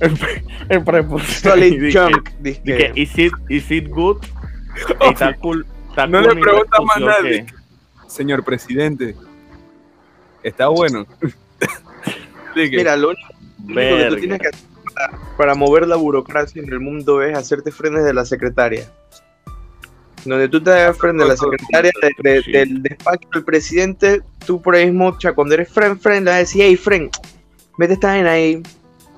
[0.00, 1.50] el, pre- el prepucio.
[1.50, 2.92] Solid dice- junk, dice, dije.
[2.94, 4.18] is it, is it good?
[5.00, 5.66] Está cool.
[5.90, 7.46] está No cool le pregunta más nadie.
[8.08, 9.14] señor presidente,
[10.42, 11.06] está bueno.
[12.54, 13.28] Dije, Mira, lo único,
[13.74, 14.60] que tú tienes que hacer
[14.94, 18.88] para, para mover la burocracia en el mundo es hacerte frenes de la secretaria.
[20.28, 22.52] Donde tú te hagas frente de la secretaria de- de- Sí.
[22.52, 26.36] del despacho del presidente, tú por ahí mismo, cha, cuando eres friend, friend, le vas
[26.36, 27.10] a decir, hey, friend,
[27.76, 28.62] mete esta vaina ahí.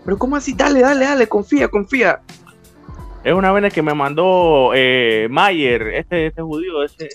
[0.05, 0.55] Pero ¿cómo así?
[0.55, 2.21] Dale, dale, dale, confía, confía.
[3.23, 7.09] Es una vena que me mandó eh, Mayer, este, este judío, ese.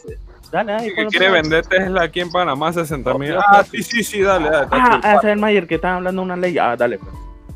[0.51, 0.93] Dale, dale.
[0.93, 1.31] que quiere ahí.
[1.33, 3.33] vender Tesla aquí en Panamá 60 mil.
[3.35, 4.67] Oh, Ah, sí, sí, sí, dale, dale.
[4.71, 5.09] Ah, cool.
[5.09, 6.57] ese es el Mayer que está hablando de una ley.
[6.59, 6.99] Ah, dale.
[6.99, 7.11] Pues.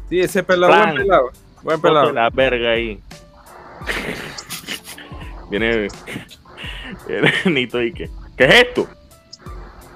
[0.10, 0.90] Sí, ese pelado, Plan.
[0.96, 1.30] buen pelado.
[1.62, 2.12] Buen Ponte pelado.
[2.12, 3.00] la verga ahí.
[5.50, 5.88] Viene.
[7.08, 8.10] viene Nito y que.
[8.38, 8.88] ¿Qué es esto?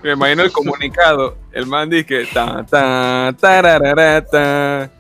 [0.03, 1.37] Me imagino el comunicado.
[1.51, 4.91] El man dice ta, ta, tararara, ta.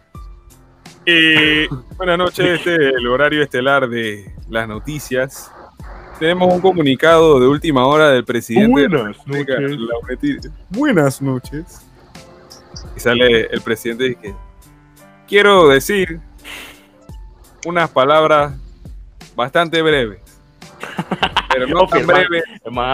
[1.05, 5.51] Eh, buenas noches, este es el horario estelar de las noticias.
[6.17, 8.81] Tenemos un comunicado de última hora del presidente.
[8.83, 10.51] de la Buenas República, noches.
[10.69, 11.81] Buenas noches.
[12.95, 14.35] Y sale el presidente y dice,
[15.27, 16.21] quiero decir
[17.65, 18.53] unas palabras
[19.35, 20.22] bastante breves.
[21.49, 22.01] Pero no tan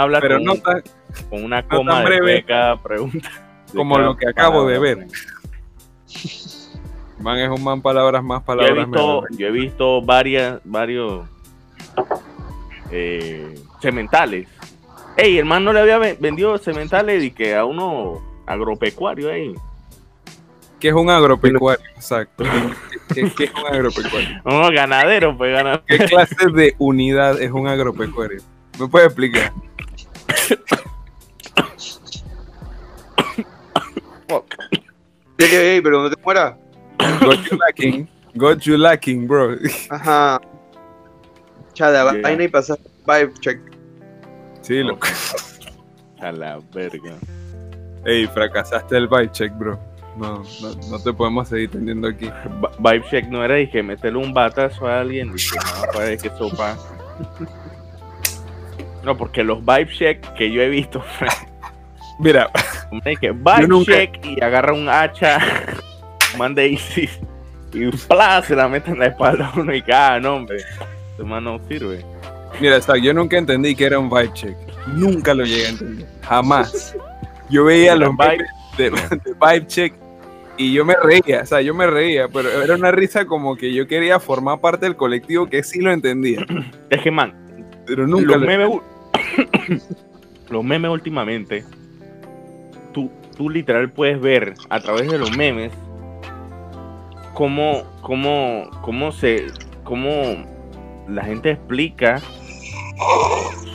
[0.02, 0.84] habla pero con, no tan
[1.30, 3.30] con una coma breve de cada pregunta.
[3.71, 5.08] de como cada lo que acabo de ver.
[7.19, 9.38] Man es un man palabras más, Yo he palabras visto, menos.
[9.38, 11.28] yo he visto varias, varios
[12.91, 14.47] eh, cementales.
[15.17, 19.54] Ey, el man no le había ven- vendido cementales y que a uno agropecuario ahí.
[20.79, 21.83] ¿Qué es un agropecuario?
[21.95, 22.43] Exacto.
[23.13, 24.41] ¿Qué, qué es un agropecuario?
[24.45, 25.83] Uno ganadero, pues ganadero.
[25.85, 28.41] ¿Qué clase de unidad es un agropecuario?
[28.79, 29.51] ¿Me puedes explicar?
[35.37, 36.55] Ey, ey, ey, pero no te mueras.
[37.21, 38.07] Got you lacking.
[38.35, 39.55] Got you lacking, bro.
[39.89, 40.39] Ajá.
[41.73, 42.21] Chada, Yeah.
[42.21, 43.59] vaina y pasar vibe check.
[44.61, 45.07] Sí, loco.
[46.19, 47.15] A la verga.
[48.05, 49.79] Ey, fracasaste el vibe check, bro.
[50.19, 52.29] No, no, no te podemos seguir teniendo aquí.
[52.79, 56.29] Vibe check no era y que meterle un batazo a alguien que no, para que
[56.38, 56.77] sopa.
[59.03, 61.01] No, porque los vibe check que yo he visto,
[62.19, 62.49] Mira,
[62.91, 65.39] hombre, que vibe nunca- check y agarra un hacha,
[66.38, 67.17] manda ISIS
[67.71, 68.41] y ¡plá!
[68.43, 70.58] se la mete en la espalda a uno y cada no, hombre.
[71.23, 72.03] Man no sirve.
[72.62, 74.55] mira, Zach, yo nunca entendí que era un vibe check.
[74.88, 76.08] Nunca lo llegué a entender.
[76.23, 76.95] Jamás.
[77.49, 78.45] Yo veía los Vibe-
[78.77, 79.93] de, de vibe check
[80.60, 83.74] y yo me reía, o sea, yo me reía, pero era una risa como que
[83.74, 86.45] yo quería formar parte del colectivo que sí lo entendía,
[86.89, 87.34] Es que, man,
[87.88, 88.69] pero nunca los lo memes,
[90.50, 91.63] los memes últimamente,
[92.93, 95.72] tú, tú literal puedes ver a través de los memes
[97.34, 99.48] cómo, cómo, cómo se,
[99.86, 100.12] cómo
[101.08, 102.22] la gente explica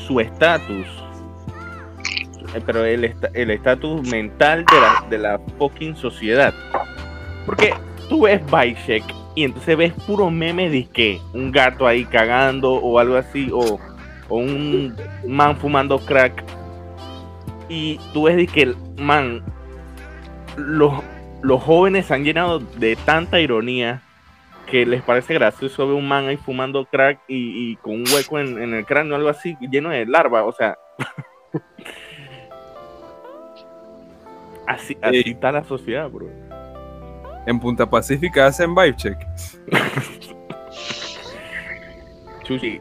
[0.07, 0.87] su estatus,
[2.67, 6.53] pero el esta- el estatus mental de la, de la fucking sociedad.
[7.47, 7.75] Porque
[8.09, 12.99] tú ves Bicek y entonces ves puros memes de que un gato ahí cagando o
[12.99, 13.79] algo así, o,
[14.29, 16.45] o un man fumando crack.
[17.69, 19.43] Y tú ves de que el man,
[20.57, 20.93] los,
[21.43, 24.03] los jóvenes se han llenado de tanta ironía
[24.71, 28.39] que les parece gracioso ver un man ahí fumando crack y, y con un hueco
[28.39, 30.45] en, en el cráneo, algo así, lleno de larva.
[30.45, 30.77] O sea,
[34.67, 35.31] así, así Sí.
[35.31, 36.29] está la sociedad, bro.
[37.47, 39.19] En Punta Pacífica hacen vibe check.
[42.45, 42.81] Chuchi,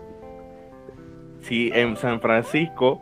[1.42, 3.02] si en San Francisco,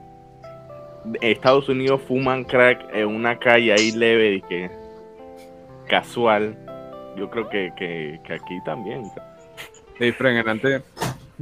[1.22, 4.70] Estados Unidos fuman crack en una calle ahí leve y que
[5.88, 6.56] casual,
[7.18, 9.04] yo creo que, que, que aquí también.
[10.00, 10.82] Ey, Fran, adelante.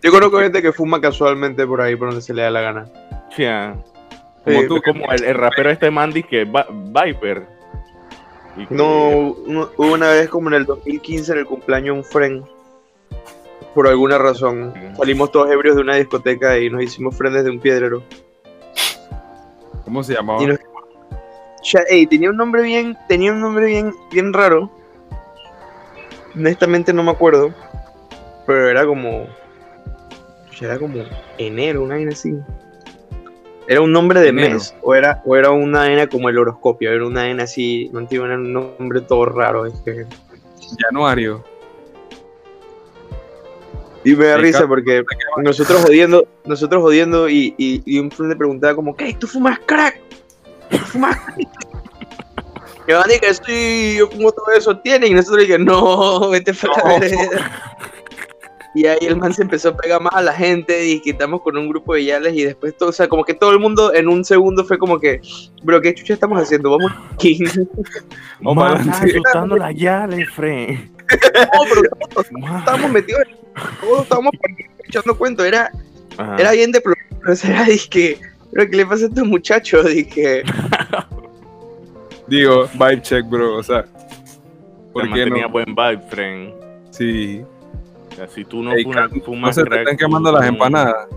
[0.01, 2.85] Yo conozco gente que fuma casualmente por ahí, por donde se le da la gana.
[3.29, 3.75] O sea,
[4.45, 7.45] Como Sí, tú, como el, el rapero este Mandy que Va- Viper.
[8.57, 9.09] Y que- No,
[9.77, 12.45] hubo una vez como en el 2015 en el cumpleaños de un friend.
[13.75, 14.73] Por alguna razón.
[14.97, 18.03] Salimos todos ebrios de una discoteca y nos hicimos friends de un piedrero.
[19.85, 20.41] ¿Cómo se llamaba?
[20.41, 20.59] Nos-
[22.09, 24.71] tenía un nombre bien, tenía un nombre bien, bien raro.
[26.35, 27.53] Honestamente no me acuerdo.
[28.47, 29.27] Pero era como.
[30.61, 31.03] Era como
[31.37, 32.35] enero, una vaina así.
[33.69, 34.55] Era un nombre de Enero.
[34.55, 34.73] mes.
[34.81, 36.91] O era, o era una vaina como el horoscopio.
[36.91, 37.87] Era una vaina así.
[37.93, 39.67] No era un nombre todo raro.
[39.67, 40.07] es que-
[40.81, 41.43] Januario.
[44.03, 45.03] Y me da risa porque
[45.43, 49.13] nosotros jodiendo, nosotros jodiendo y, y, y un friend le preguntaba como, ¿qué?
[49.13, 49.99] ¿Tú fumas crack?
[50.71, 51.37] ¿Tú fumas crack?
[52.87, 55.05] Y van a decir que sí, yo fumo todo eso, ¿tiene?
[55.07, 57.05] Y nosotros le dije, no, vete para No.
[58.75, 61.57] Y ahí el man se empezó a pegar más a la gente y quitamos con
[61.57, 64.07] un grupo de yales y después todo, o sea, como que todo el mundo en
[64.07, 65.21] un segundo fue como que,
[65.63, 66.69] bro, ¿qué chucha estamos haciendo?
[66.71, 67.39] Vamos aquí.
[68.43, 70.77] Oh, Man, man, asustando la llave, Fred.
[70.77, 72.59] No, pero todos Man.
[72.59, 73.37] estábamos metidos, en-
[73.81, 74.31] todos estábamos
[74.87, 75.71] echando cuento, era,
[76.17, 76.35] Ajá.
[76.37, 77.07] Era bien deplorable.
[77.31, 78.19] O sea, dije,
[78.51, 79.85] pero ¿qué le pasa a estos muchachos?
[79.95, 80.43] Dije,
[82.27, 83.55] Digo, vibe check, bro.
[83.57, 83.85] O sea,
[84.93, 85.49] ¿por Te qué mantenía no?
[85.49, 86.53] buen vibe, friend.
[86.91, 87.41] Sí.
[88.19, 88.83] Sea, si tú no Ey,
[89.23, 91.07] fumas No se te están quemando las empanadas.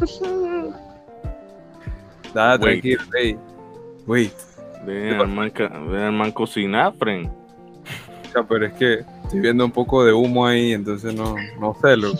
[2.34, 2.80] Nada, Wait.
[2.80, 3.36] tranquilo, ey.
[4.06, 4.32] Wait.
[4.86, 7.30] Ve al man, ca- ve al man cocinar, friend.
[8.34, 11.94] Ya, pero es que estoy viendo un poco de humo ahí, entonces no, no sé,
[11.94, 12.18] loco.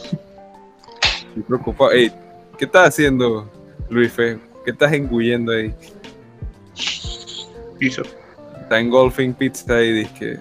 [1.28, 1.92] Estoy preocupado.
[1.92, 2.12] Ey,
[2.58, 3.50] ¿qué estás haciendo,
[3.88, 4.38] Luis Fe?
[4.66, 5.74] ¿Qué estás engullendo ahí?
[7.80, 8.02] hizo.
[8.60, 10.38] Está engulfing pizza y dice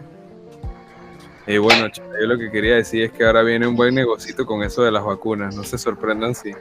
[1.47, 4.63] Y bueno, yo lo que quería decir es que ahora viene un buen negocito con
[4.63, 5.55] eso de las vacunas.
[5.55, 6.51] No se sorprendan si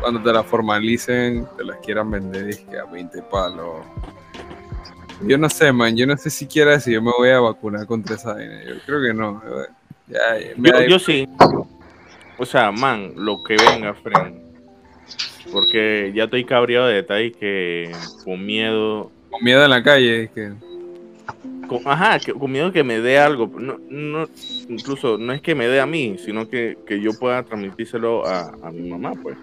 [0.00, 3.84] cuando te las formalicen te las quieran vender dizque a 20 palos.
[5.22, 5.96] Yo no sé, man.
[5.96, 8.62] Yo no sé siquiera si yo me voy a vacunar contra esa vaina.
[8.64, 9.42] Yo creo que no.
[10.08, 11.28] Ya, Yo, yo sí.
[12.38, 14.40] O sea, man, lo que venga, friend.
[15.52, 17.92] Porque ya estoy cabreado de detalles que
[18.24, 20.24] con miedo, con miedo en la calle.
[20.24, 20.52] Es que,
[21.84, 23.50] ajá, que, con miedo que me dé algo.
[23.58, 24.28] No, no,
[24.68, 28.52] incluso no es que me dé a mí, sino que, que yo pueda transmitírselo a,
[28.62, 29.36] a mi mamá, pues.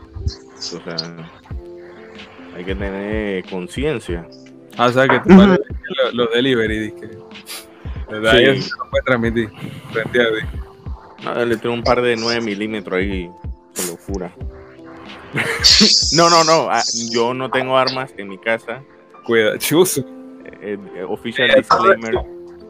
[0.74, 0.96] O sea,
[2.56, 4.28] hay que tener conciencia.
[4.78, 7.10] Ah, o sea, que dice que lo- los delivery, dije.
[8.10, 8.32] ¿Verdad?
[8.32, 8.38] Sí.
[8.44, 9.50] Ellos no pueden transmitir.
[9.92, 11.24] Frente a ti.
[11.26, 13.30] No, le tengo un par de 9 milímetros ahí,
[13.74, 14.32] se lo jura.
[16.16, 18.82] no, no, no, ah, yo no tengo armas en mi casa.
[19.26, 20.04] Cuida, chuzo.
[20.62, 22.16] Eh, eh, official disclaimer.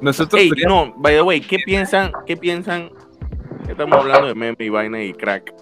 [0.02, 2.12] Nosotros Ey, no, by the way, ¿qué piensan?
[2.26, 2.90] ¿Qué piensan?
[3.68, 5.54] Estamos hablando de meme y vaina y crack.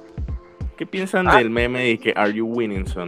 [0.77, 1.37] ¿Qué piensan Ah.
[1.37, 3.07] del meme de que Are You Winning Son?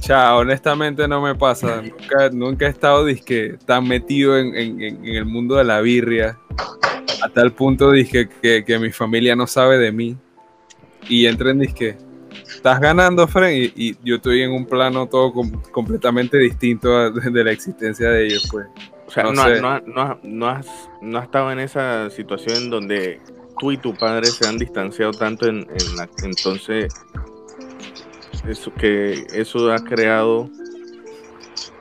[0.00, 1.82] Cha, honestamente no me pasa.
[1.82, 6.38] Nunca, nunca he estado disque, tan metido en, en- en- el mundo de la birria.
[7.22, 10.16] A tal punto disque, que, que mi familia no sabe de mí.
[11.08, 11.96] Y entra en disque.
[12.58, 17.10] Estás ganando, Fren, y, y yo estoy en un plano todo com- completamente distinto a-
[17.10, 18.66] de la existencia de ellos, pues.
[19.06, 19.60] O sea, No no, sé.
[19.60, 20.66] no, has,
[21.00, 23.20] no has estado en esa situación en donde
[23.60, 26.92] tú y tu padre se han distanciado tanto en, en la, entonces
[28.48, 30.50] eso que eso ha creado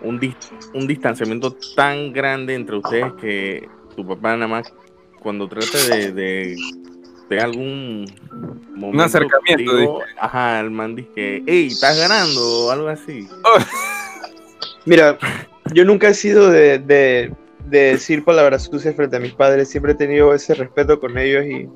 [0.02, 0.36] un,
[0.74, 4.72] un distanciamiento tan grande entre ustedes que tu papá nada más
[5.20, 6.56] cuando trata de, de,
[7.30, 8.06] de algún
[8.76, 13.28] momento acercamiento, contigo, ajá, el man dice que, hey, estás ganando o algo así.
[14.86, 15.18] Mira,
[15.74, 17.34] yo nunca he sido de, de-
[17.66, 21.44] de decir palabras sucias frente a mis padres, siempre he tenido ese respeto con ellos
[21.46, 21.68] y,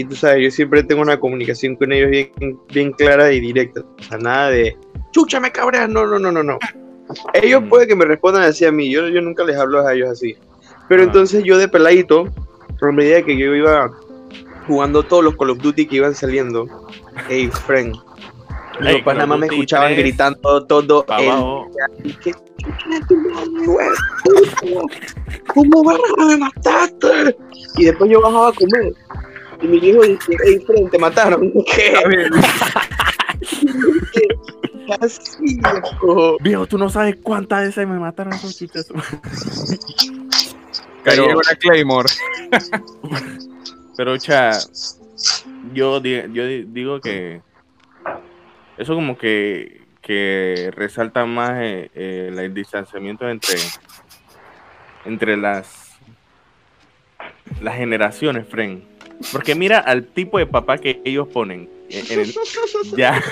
[0.00, 2.30] y tú sabes, yo siempre tengo una comunicación con ellos bien,
[2.72, 3.80] bien clara y directa.
[3.80, 4.76] O sea, nada de,
[5.10, 6.56] chucha, me cabreas, no, no, no, no, no.
[7.34, 7.68] Ellos Mm.
[7.68, 10.36] puede que me respondan así a mí, yo, yo nunca les hablo a ellos así.
[10.88, 11.06] Pero Ah.
[11.06, 12.28] entonces yo de peladito,
[12.80, 13.90] a medida que yo iba
[14.70, 16.66] jugando todos los Call of Duty que iban saliendo,
[17.28, 17.94] hey, friend,
[18.80, 21.28] mis Ey, papás Call nada más me escuchaban 3, gritando todo Pa' el.
[25.54, 27.36] ¿Cómo vas a me mataste?
[27.76, 28.94] Y después yo bajaba a comer.
[29.62, 31.52] Y mi viejo dice, hey, Fren, te mataron.
[31.74, 31.92] ¿Qué?
[35.00, 35.20] Así,
[35.60, 36.36] viejo.
[36.40, 38.56] Viejo, tú no sabes cuántas veces me mataron esos
[41.04, 42.08] Pero- en una Claymore.
[43.96, 44.58] Pero, cha,
[45.72, 47.40] yo, yo di- digo que
[48.78, 53.56] eso como que, que resalta más eh, eh, el distanciamiento entre,
[55.04, 55.98] entre las,
[57.60, 58.82] las generaciones, Fren.
[59.32, 61.68] Porque mira al tipo de papá que ellos ponen.
[61.90, 62.34] en- en el-
[62.96, 63.22] ya,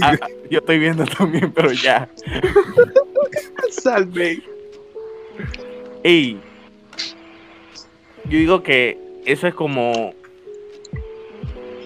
[0.00, 0.18] ya,
[0.48, 2.08] yo estoy viendo también, pero ya.
[3.70, 4.40] Salve.
[6.02, 6.40] Ey,
[8.24, 10.14] yo digo que eso es como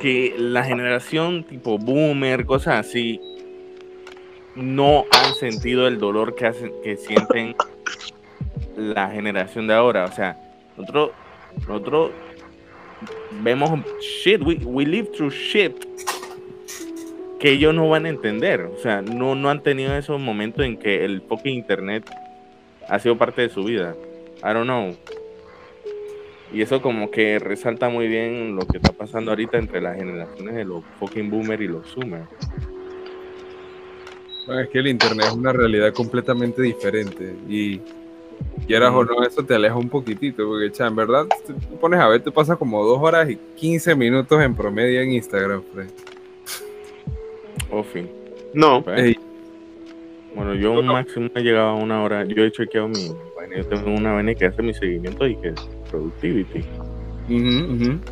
[0.01, 3.21] que la generación tipo boomer, cosas así,
[4.55, 7.55] no han sentido el dolor que hacen, que sienten
[8.77, 10.05] la generación de ahora.
[10.05, 10.39] O sea,
[10.77, 11.11] nosotros,
[11.67, 12.11] nosotros
[13.43, 15.73] vemos shit, we, we live through shit
[17.39, 18.63] que ellos no van a entender.
[18.63, 22.11] O sea, no, no han tenido esos momentos en que el fucking internet
[22.89, 23.95] ha sido parte de su vida.
[24.39, 24.97] I don't know.
[26.53, 30.55] Y eso como que resalta muy bien lo que está pasando ahorita entre las generaciones
[30.55, 32.29] de los fucking boomers y los zoomers.
[34.47, 37.81] Bueno, es que el internet es una realidad completamente diferente y
[38.67, 42.09] quieras o no, eso te aleja un poquitito, porque cha, en verdad, te pones a
[42.09, 45.89] ver, te pasa como dos horas y 15 minutos en promedio en Instagram, Fred.
[47.71, 48.09] Oh, fin.
[48.55, 48.85] No.
[50.35, 52.25] Bueno, yo un máximo he llegado a una hora.
[52.25, 53.57] Yo he chequeado mi vaina.
[53.57, 55.55] Yo tengo una vaina que hace mi seguimiento y que
[55.91, 56.65] productivity.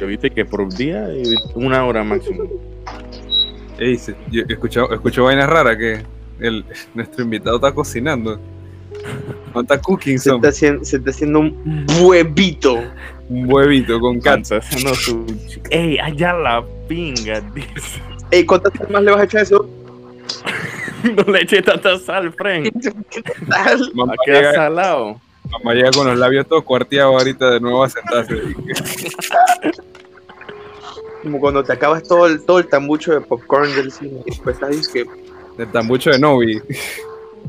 [0.00, 2.44] Yo viste que por día visto una hora máximo.
[3.78, 6.02] Ey, se- yo escucho, escucho vainas raras que
[6.40, 8.40] el, nuestro invitado está cocinando.
[9.54, 12.82] No está cooking, Se son está, haciendo, se está haciendo un huevito.
[13.28, 14.48] un huevito con cats.
[14.50, 15.26] Canta haciendo su.
[15.70, 17.40] ¡Ey, allá la pinga!
[17.40, 18.00] Dice.
[18.30, 19.68] Ey, ¿cuántas más le vas a echar a eso?
[21.04, 22.72] No le eché tanta sal, Frank.
[23.50, 23.90] Sal.
[23.94, 25.20] Mamá Va a quedar llega, salado.
[25.50, 28.34] Mamá llega con los labios todos cuarteados ahorita de nuevo a sentarse.
[31.22, 34.20] Como cuando te acabas todo el, todo el tambucho de popcorn del cine.
[34.26, 35.06] Y después estás que
[35.58, 36.60] El tambucho de Novi.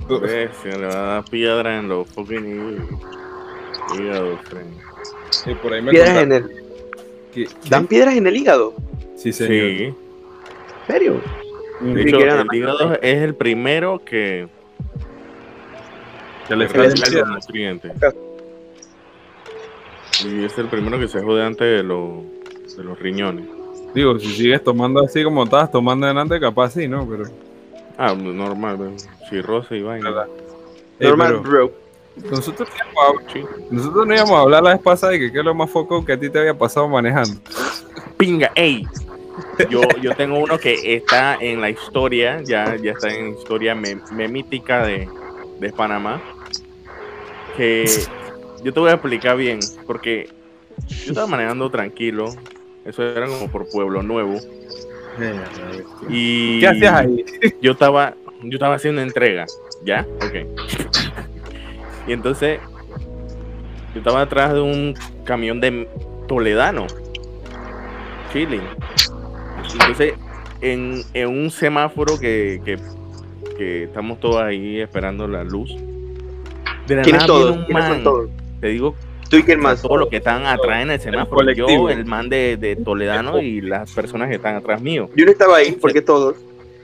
[0.10, 0.48] Le
[0.88, 4.39] va a dar piedra en los fucking hí- hígados.
[5.32, 6.50] Sí, por ahí me piedras en el.
[7.70, 8.74] ¿Dan piedras en el hígado?
[9.18, 9.52] Sí, señor.
[9.78, 9.84] Sí.
[9.84, 9.96] ¿En
[10.88, 11.22] serio?
[11.82, 14.48] De hecho, el hígado es el primero que,
[16.48, 17.91] Que le que Pero falta recibe es- los nutrientes.
[20.26, 22.24] Y es el primero que se jode antes de, los
[22.78, 23.46] de los riñones.
[23.93, 27.08] Digo, si sigues tomando así como estabas tomando delante, capaz sí, ¿no?
[27.08, 27.26] Pero.
[27.98, 29.08] Ah, normal, ¿ves?
[29.30, 30.10] cirrosis y vaina.
[30.10, 30.28] ¿verdad?
[31.00, 31.72] Ey, Normal, bro.
[32.32, 35.39] Nosotros, no íbamos a- nosotros no íbamos a hablar la vez pasada de que qué
[35.39, 37.39] es lo más foco que a ti te había pasado manejando.
[38.18, 38.88] Pinga, ey.
[39.70, 43.76] Yo, yo tengo uno que está en la historia, ya, ya está en la historia
[43.76, 45.10] mem- memítica de,
[45.60, 46.22] de Panamá.
[47.58, 47.86] Que
[48.64, 50.30] yo te voy a explicar bien, porque
[50.89, 52.26] yo estaba manejando tranquilo.
[52.86, 54.39] Eso era como por Pueblo Nuevo.
[56.10, 57.26] Y ¿Qué hacías ahí?
[57.62, 59.45] yo estaba, yo estaba haciendo entrega,
[59.86, 60.06] ¿ya?
[60.18, 60.36] Ok.
[62.08, 62.60] Y entonces,
[63.93, 64.93] yo estaba atrás de un
[65.24, 65.88] camión de
[66.28, 66.86] Toledano,
[68.32, 68.62] chilling.
[69.74, 70.14] Entonces,
[70.62, 72.78] en, en un semáforo que, que,
[73.58, 75.76] que estamos todos ahí esperando la luz.
[76.88, 77.56] De la ¿Quiénes nada todos?
[77.58, 78.30] un ¿Quiénes son man, todos?
[78.62, 78.96] Te digo,
[79.30, 79.82] ¿Tú y quién más?
[79.82, 81.52] todos los que están atrás en el semáforo.
[81.52, 81.90] yo, colectivo.
[81.90, 85.10] el man de, de Toledano y las personas que están atrás mío.
[85.16, 86.36] Yo no estaba ahí, porque todos.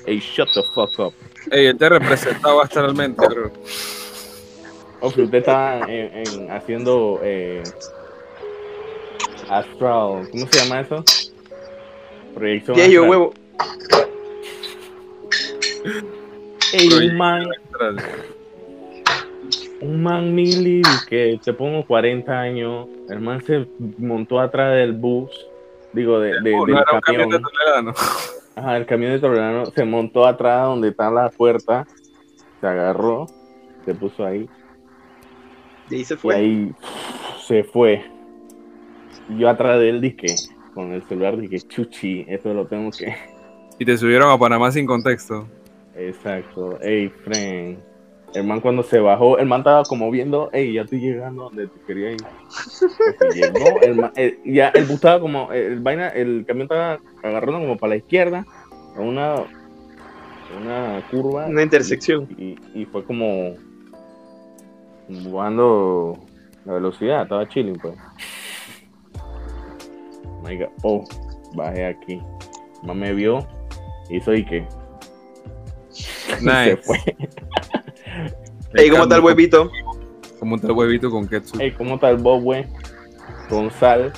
[0.06, 1.14] Hey, shut the fuck up.
[1.52, 3.52] Ey, él te representaba astralmente, bro.
[5.02, 7.62] O que usted está en, en- haciendo eh,
[9.49, 11.04] astral, ¿cómo se llama eso?
[12.36, 13.10] Proyección Y yo, astral.
[13.10, 13.34] huevo.
[16.74, 17.97] Ey, man, astral.
[19.82, 23.67] Un man mili que te pongo 40 años, el man se
[23.97, 25.29] montó atrás del bus,
[25.93, 27.93] digo, de, de- No del camión de camión, Toledano.
[28.55, 31.88] ajá, el camión de Toledano, se montó atrás donde está la puerta,
[32.59, 33.25] se agarró,
[33.86, 34.47] se puso ahí,
[35.89, 36.36] Y ahí se Y fue.
[36.36, 36.71] ahí
[37.47, 38.05] se fue.
[39.38, 40.27] Yo atrás de él dije,
[40.73, 43.13] con el celular dije, chuchi, esto lo tengo que.
[43.79, 45.47] Y te subieron a Panamá sin contexto.
[45.95, 46.79] Exacto.
[46.82, 47.79] Ey, friend.
[48.34, 51.67] El man cuando se bajó, el man estaba como viendo, ey, ya estoy llegando donde
[51.67, 52.21] te quería ir.
[53.34, 57.59] Llegó, el man- el- ya el bus estaba como, el vaina, el camión estaba agarrando
[57.59, 58.45] como para la izquierda,
[58.95, 59.36] a una,
[60.61, 61.47] una curva.
[61.47, 62.27] Una intersección.
[62.38, 63.55] Y, y fue como,
[65.09, 66.17] bajando
[66.65, 67.95] la velocidad, estaba chilling, pues.
[70.43, 70.69] My God.
[70.84, 71.03] Oh,
[71.55, 72.21] bajé aquí.
[72.84, 73.45] No me vio,
[74.09, 74.65] hizo y que
[75.89, 76.77] se Nice.
[76.77, 76.97] fue.
[78.74, 79.70] Ey, ¿cómo está el huevito?
[80.39, 81.62] Como un tal huevito con ketchup.
[81.62, 82.66] Ey, ¿cómo está el bob, güey?
[83.49, 84.12] Con sal.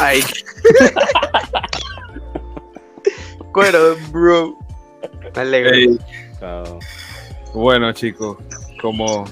[0.00, 0.22] Ay.
[3.52, 4.56] Cuero, bro.
[5.34, 5.74] Me alegro.
[5.74, 5.98] Ey,
[6.38, 6.78] Chao.
[7.54, 8.36] bueno, chicos,
[8.80, 9.24] como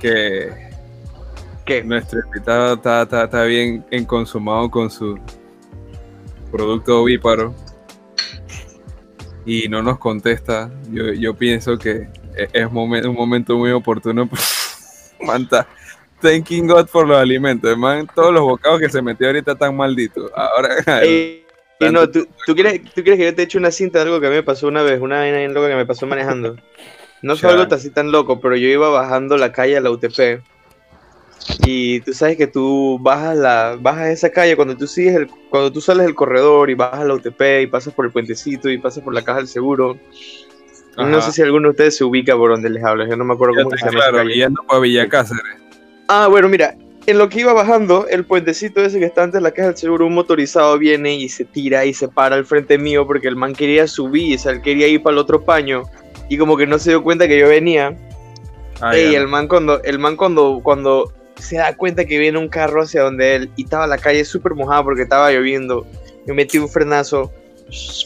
[0.00, 0.50] que
[1.64, 1.82] ¿Qué?
[1.82, 5.18] nuestro invitado está, está, está bien enconsumado con su
[6.50, 7.54] producto ovíparo
[9.44, 14.28] y no nos contesta, yo, yo pienso que e- es momen- un momento muy oportuno.
[15.20, 15.66] Manta,
[16.20, 18.08] thanking God por los alimentos, man.
[18.14, 20.30] Todos los bocados que se metió ahorita están malditos.
[20.34, 20.68] Ahora,
[21.02, 21.44] Ey,
[21.92, 24.26] no, ¿tú, tú quieres, ¿tú quieres que yo te eche una cinta de algo que
[24.26, 25.00] a mí me pasó una vez?
[25.00, 26.56] Una vaina bien loca que me pasó manejando.
[27.22, 30.40] No fue algo así tan loco, pero yo iba bajando la calle a la UTP.
[31.60, 35.72] Y tú sabes que tú bajas la bajas esa calle cuando tú sigues el, cuando
[35.72, 39.02] tú sales del corredor y bajas la UTP y pasas por el puentecito y pasas
[39.02, 39.98] por la caja del seguro.
[40.96, 41.22] No Ajá.
[41.22, 43.54] sé si alguno de ustedes se ubica por donde les hablo, yo no me acuerdo
[43.56, 45.42] ya cómo se llama claro, yendo para Villa Cáceres.
[46.08, 46.74] Ah, bueno, mira,
[47.06, 49.76] en lo que iba bajando, el puentecito ese que está antes de la caja del
[49.76, 53.36] seguro, un motorizado viene y se tira y se para al frente mío porque el
[53.36, 55.84] man quería subir, o sea, él quería ir para el otro paño
[56.28, 57.96] y como que no se dio cuenta que yo venía.
[58.80, 62.48] Ah, Ey, el man cuando, el man cuando, cuando se da cuenta que viene un
[62.48, 65.86] carro hacia donde él y estaba la calle súper mojada porque estaba lloviendo,
[66.26, 67.32] me metí un frenazo,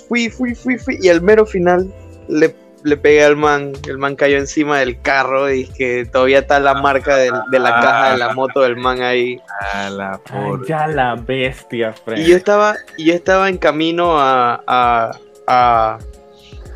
[0.08, 1.92] fui, fui, fui, fui y al mero final
[2.28, 2.54] le,
[2.84, 6.74] le pegué al man, el man cayó encima del carro y que todavía está la
[6.74, 9.40] marca de, la caja de la moto del man ahí.
[9.60, 12.22] Ah, la Ay, por- ya la bestia, friend.
[12.22, 15.10] Y yo estaba, y yo estaba en camino a, a,
[15.46, 15.98] a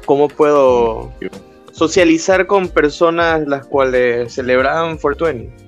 [0.04, 1.12] ¿cómo puedo
[1.72, 5.65] socializar con personas las cuales celebraban 420?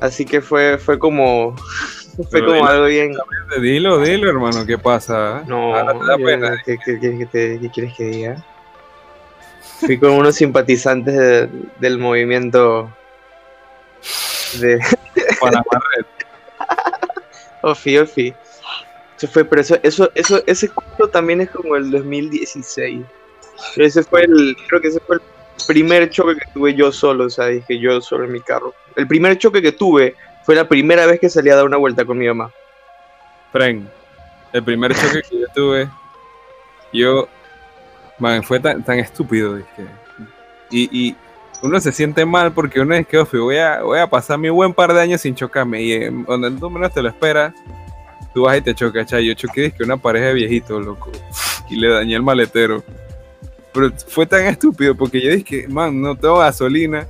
[0.00, 1.56] Así que fue, fue como,
[2.16, 3.12] fue Pero como algo bien.
[3.60, 5.42] Dilo, dilo, hermano, ¿qué pasa?
[5.46, 6.56] No, da yo- pena.
[6.64, 8.44] ¿qué, qué quieres que te- qué quieres que diga?
[9.80, 11.48] Fui con unos simpatizantes de-
[11.80, 12.90] del movimiento
[14.60, 14.78] de
[15.40, 15.64] Panamá
[15.96, 16.06] Red.
[17.62, 18.34] Ofi, Ofi.
[19.16, 23.04] Eso fue, pero eso, eso, eso, ese curso también es como el 2016.
[23.76, 25.22] Ese fue el, creo que ese fue el
[25.66, 28.74] primer choque que tuve yo solo, o sea, dije yo solo en mi carro.
[28.96, 32.04] El primer choque que tuve fue la primera vez que salí a dar una vuelta
[32.04, 32.50] con mi mamá.
[33.52, 33.88] Fren,
[34.52, 35.88] el primer choque que yo tuve,
[36.92, 37.28] yo,
[38.18, 39.86] man, fue tan, estúpido, dije.
[40.70, 41.16] Y, y
[41.62, 44.48] uno se siente mal porque uno es que, "Ofi, voy a, voy a pasar mi
[44.48, 45.82] buen par de años sin chocarme.
[45.82, 47.52] Y eh, donde tú menos te lo esperas,
[48.32, 49.26] tú vas y te chocas, chay.
[49.26, 51.10] Yo choqué, que una pareja de viejitos, loco.
[51.68, 52.82] Y le dañé el maletero.
[53.72, 57.06] Pero fue tan estúpido porque yo dije, man, no tengo gasolina.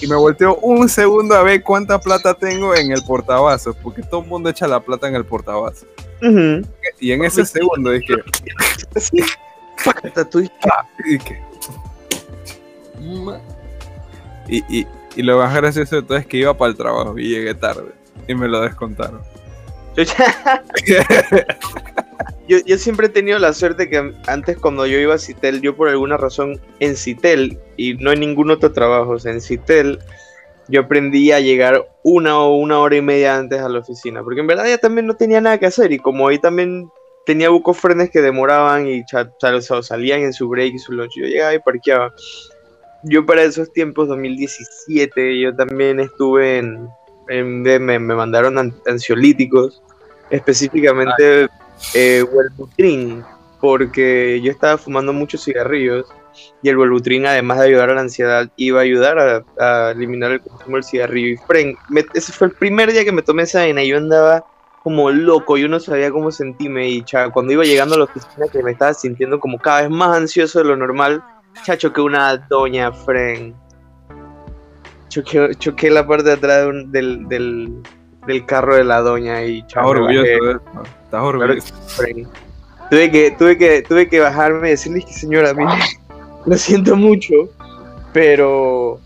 [0.00, 4.20] Y me volteo un segundo a ver cuánta plata tengo en el portavasos, porque todo
[4.22, 5.86] el mundo echa la plata en el portavasos.
[6.22, 6.62] Ujú.
[7.00, 8.14] Y en ese segundo dije,
[13.24, 13.40] "Ma".
[14.48, 14.86] y, y,
[15.16, 17.92] y lo más gracioso de todo es que iba para el trabajo y llegué tarde.
[18.28, 19.22] Y me lo descontaron.
[22.48, 25.76] Yo, yo, siempre he tenido la suerte que antes cuando yo iba a Citel, yo
[25.76, 29.98] por alguna razón en Citel y no en ningún otro trabajo, o sea, en Citel
[30.68, 34.40] yo aprendí a llegar una o una hora y media antes a la oficina, porque
[34.40, 36.90] en verdad ya también no tenía nada que hacer y como ahí también
[37.26, 39.04] tenía bucos frenes que demoraban y
[39.82, 42.14] salían en su break y su lunch, yo llegaba y parqueaba.
[43.02, 46.88] Yo para esos tiempos, 2017, yo también estuve en,
[47.28, 49.82] en- me, me mandaron an- ansiolíticos,
[50.30, 51.48] específicamente
[51.94, 52.24] eh,
[53.60, 56.06] porque yo estaba fumando muchos cigarrillos
[56.62, 60.40] y el Wellbutrin, además de ayudar a la ansiedad, iba a ayudar a, eliminar el
[60.40, 61.34] consumo del cigarrillo.
[61.34, 64.44] Y fren, me- ese fue el primer día que me tomé esa vaina, yo andaba
[64.82, 68.46] como loco, yo no sabía cómo sentirme y cha, cuando iba llegando a la oficina
[68.50, 71.22] que me estaba sintiendo como cada vez más ansioso de lo normal,
[71.64, 73.54] chacho que una doña fren.
[75.08, 77.82] Choqué, la parte de atrás del,
[78.28, 80.60] del carro de la doña y Estás chao, orgulloso de eso.
[81.04, 81.74] Estás orgulloso.
[82.90, 85.72] Tuve que, tuve que, tuve que bajarme y decirle que señora, mire,
[86.46, 87.34] lo siento mucho,
[88.12, 89.00] pero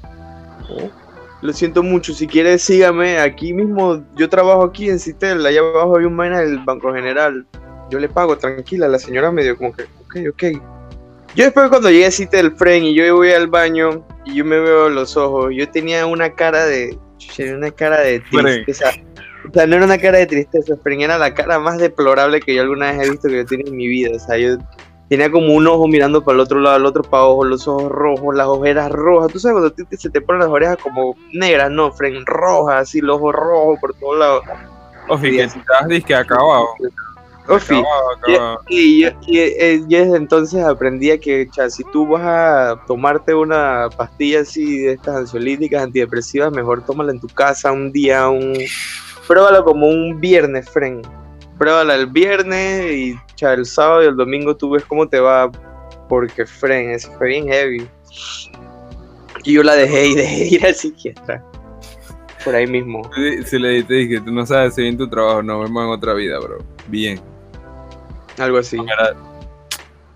[1.40, 2.12] lo siento mucho.
[2.12, 4.04] Si quiere, sígame aquí mismo.
[4.16, 7.46] Yo trabajo aquí en Citel, allá abajo hay un vaina del Banco General.
[7.90, 8.88] Yo le pago, tranquila.
[8.88, 10.62] La señora me dio como que, ok, ok.
[11.34, 14.58] Yo después cuando llegué a Citel, Fren, y yo voy al baño y yo me
[14.60, 16.98] veo los ojos, yo tenía una cara de,
[17.56, 18.64] una cara de Fren.
[19.48, 22.54] O sea, no era una cara de tristeza, Fren, era la cara más deplorable que
[22.54, 24.10] yo alguna vez he visto que yo tenía en mi vida.
[24.16, 24.56] O sea, yo
[25.08, 27.90] tenía como un ojo mirando para el otro lado, el otro para abajo, los ojos
[27.90, 29.32] rojos, las ojeras rojas.
[29.32, 33.16] Tú sabes cuando se te ponen las orejas como negras, no, Fren, rojas, así, los
[33.16, 34.44] ojos rojos por todos lados.
[35.08, 36.68] Ofi, que estás disque acabado.
[37.48, 38.60] Ofi, Acabado, acabado.
[38.68, 43.88] y y, eh, desde entonces aprendí a que, cha, si tú vas a tomarte una
[43.96, 48.54] pastilla así de estas ansiolíticas, antidepresivas, mejor tómala en tu casa un día, un...
[49.32, 51.00] Pruébalo como un viernes, Fren.
[51.58, 55.50] Pruébala el viernes y cha, el sábado y el domingo tú ves cómo te va,
[56.06, 57.88] porque, Fren, eso fue bien heavy.
[59.44, 61.42] Y yo la dejé y dejé de ir al psiquiatra.
[62.44, 63.10] Por ahí mismo.
[63.14, 65.90] Si- Si le te dije, tú no sabes hacer bien tu trabajo, nos vemos en
[65.92, 66.58] otra vida, bro.
[66.88, 67.18] Bien.
[68.38, 68.78] Algo así.
[68.78, 69.14] Mira,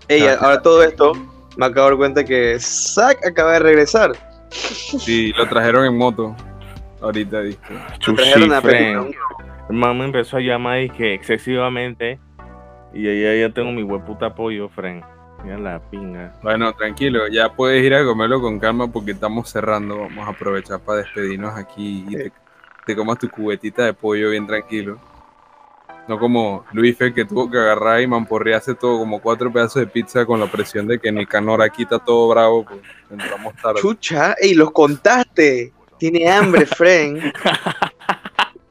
[0.09, 0.37] Ey, Ah.
[0.41, 1.13] ahora todo esto,
[1.57, 4.11] me acabo de dar cuenta que Zack acaba de regresar.
[4.51, 6.35] Sí, lo trajeron en moto.
[7.01, 7.59] Ahorita, dije.
[9.69, 12.19] Me empezó a llamar y que excesivamente.
[12.93, 15.03] Y ahí ya tengo mi hueputa apoyo, Fren.
[15.43, 16.33] Mira la pinga.
[16.41, 19.99] Bueno, tranquilo, ya puedes ir a comerlo con calma porque estamos cerrando.
[19.99, 22.31] Vamos a aprovechar para despedirnos aquí y te,
[22.85, 24.99] te comas tu cubetita de pollo bien tranquilo.
[26.07, 29.87] No como Luis Fe que tuvo que agarrar y mamporrearse todo como cuatro pedazos de
[29.87, 32.79] pizza con la presión de que Nicanor aquí está todo bravo, pues
[33.11, 33.81] entramos tarde.
[33.81, 35.73] Chucha, ey, los contaste.
[35.99, 37.33] Tiene hambre, Fren.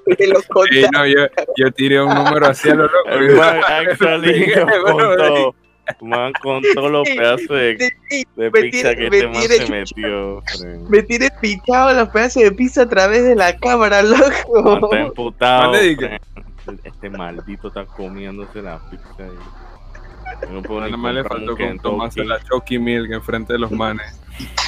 [0.06, 3.10] Los Sí, no, yo, yo tiré un número así a lo loco.
[3.10, 5.54] El man actually contó,
[6.00, 10.88] man contó los pedazos de, de Me pizza que me este man se metió, Fren.
[10.88, 14.84] Me tiene pichado los pedazos de pizza a través de la cámara, Man, loco.
[14.84, 15.74] Está emputado.
[15.74, 19.24] Este maldito está comiéndose la pizza.
[19.24, 20.50] ahí.
[20.52, 23.72] No puedo ni Nada más le faltó con tomarse la Chucky Milk enfrente de los
[23.72, 24.20] manes.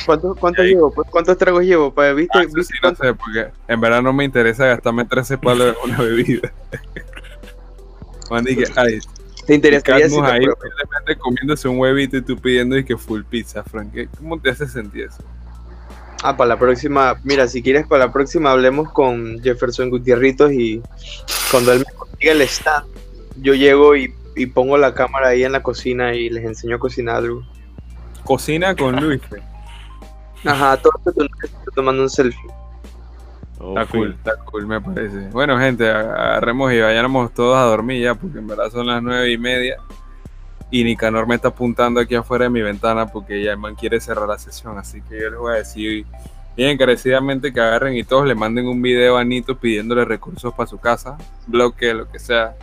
[0.07, 0.71] ¿Cuántos, cuántos Ahí.
[0.71, 0.91] llevo?
[0.91, 1.09] pues?
[1.11, 1.93] ¿Cuántos tragos llevo?
[1.93, 2.39] Pues, ¿Viste?
[2.39, 5.77] Ah, eso ¿Viste sí, no sé, porque en verdad no me interesa gastarme 13 palos
[5.85, 6.53] en una bebida.
[8.31, 8.99] Man, dije, ay,
[9.47, 13.63] ¿Te interesaría si ahí simplemente comiéndose un huevito y tú pidiendo y que full pizza,
[13.65, 13.93] Frank.
[13.95, 15.23] ¿Qué- ¿Cómo te hace sentir eso?
[16.23, 20.83] Ah, para la próxima, mira, si quieres para la próxima hablemos con Jefferson Gutierritos y
[21.51, 22.87] cuando él me consiga el stand,
[23.37, 26.79] yo llego y, y pongo la cámara ahí en la cocina y les enseño a
[26.79, 27.43] cocinar algo.
[28.25, 29.23] Cocina con Luis.
[30.45, 32.51] Ajá, todo esto tú no estás tomando un selfie.
[33.61, 35.29] Oh, Está cool, está cool, me parece.
[35.31, 39.33] Bueno, gente, agarremos y vayamos todos a dormir ya, porque en verdad son las nueve
[39.33, 39.79] y media.
[40.71, 44.01] Y Nicanor me está apuntando aquí afuera de mi ventana porque ya el man quiere
[44.01, 44.79] cerrar la sesión.
[44.79, 46.07] Así que yo les voy a decir
[46.57, 50.67] bien encarecidamente que agarren y todos le manden un video a Nito pidiéndole recursos para
[50.67, 51.17] su casa,
[51.47, 52.55] bloque, lo que sea.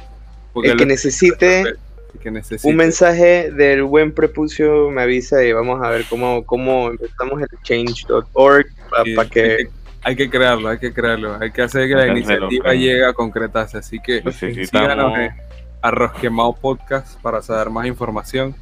[0.53, 1.76] Porque El que necesite
[2.18, 2.30] que
[2.63, 7.47] un mensaje del buen prepucio me avisa y vamos a ver cómo, cómo empezamos el
[7.63, 9.20] change.org para Sí, que...
[9.22, 9.70] hay, que,
[10.03, 11.38] hay que crearlo, hay que crearlo.
[11.39, 13.78] Hay que hacer que la iniciativa llegue a concretarse.
[13.78, 15.32] Así que Necesitamos- síganos en
[15.82, 18.55] Arroz Quemado Podcast para saber más información.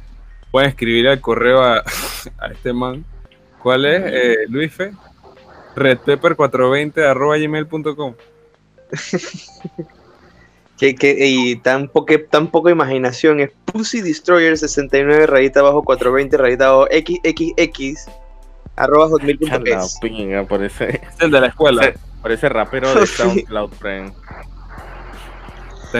[0.50, 1.78] pueden escribir al correo a,
[2.38, 3.04] a este man.
[3.62, 4.92] ¿Cuál es, eh, Luisfe?
[5.74, 8.14] redpepper420 arroba gmail.com.
[10.78, 13.40] Que, que, y tan, poca, tan poca imaginación.
[13.40, 18.08] Es Pussy Destroyer 69 rayita abajo 420 rayita abajo XXX
[18.76, 19.98] arroba hotmail.es.
[20.00, 21.82] pinga, parece, Es el de la escuela.
[21.84, 21.90] Sí.
[22.22, 23.06] parece rapero de.
[23.06, 24.12] SoundCloud, friend.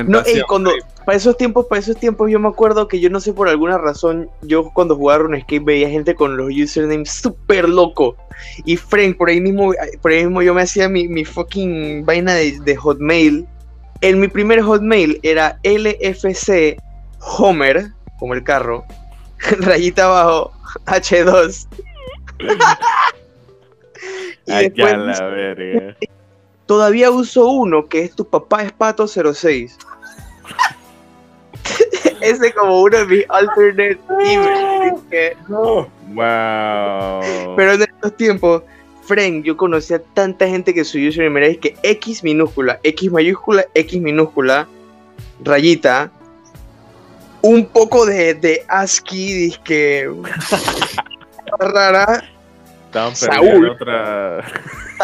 [0.09, 0.73] No, ey, cuando,
[1.07, 3.79] para esos tiempos, para esos tiempos yo me acuerdo que yo no sé por alguna
[3.79, 8.17] razón, yo cuando jugaba RuneScape veía gente con los usernames súper loco.
[8.65, 9.73] Y Frank, por ahí mismo,
[10.03, 13.47] por ahí mismo yo me hacía mi, mi fucking vaina de, de Hotmail.
[14.01, 16.77] En mi primer Hotmail era LFC
[17.21, 17.87] Homer,
[18.19, 18.85] como el carro,
[19.61, 20.53] rayita abajo,
[20.87, 21.67] H2.
[24.47, 25.97] y Ay, después la verga.
[26.67, 29.79] todavía uso uno que es tu papá es pato 06.
[32.21, 35.01] Ese como uno de mis alternate emails.
[35.11, 35.91] que- Wow.
[37.57, 38.63] Pero en estos tiempos,
[39.07, 43.67] Frank, yo conocía tanta gente que su username era es que X minúscula, X mayúscula,
[43.75, 44.67] X minúscula,
[45.43, 46.11] rayita,
[47.43, 50.09] un poco de, de ASCII, disque
[51.59, 52.25] rara,
[52.87, 53.71] Estaban Saúl.
[53.71, 54.45] otra.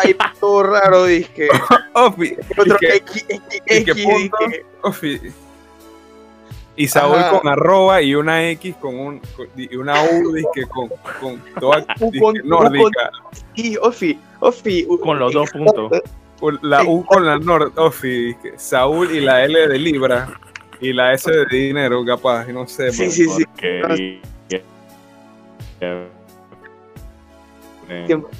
[0.02, 1.48] type todo raro, disque
[1.94, 4.36] Ofi, otro que- X, X, que X, punto.
[4.46, 5.20] disque- Ofi.
[6.80, 7.38] Y Saúl Ajá.
[7.40, 9.20] con arroba y una X con un
[9.54, 10.88] y una U dizque con,
[11.20, 13.10] con toda un nórdica.
[13.54, 14.86] Y Ofi, Ofi.
[15.02, 16.00] Con los dos puntos.
[16.62, 20.26] La U con la nord, Ofi, Saúl y la L de Libra
[20.80, 22.90] y la S de dinero, capaz, no sé.
[22.92, 23.44] Sí, sí, sí.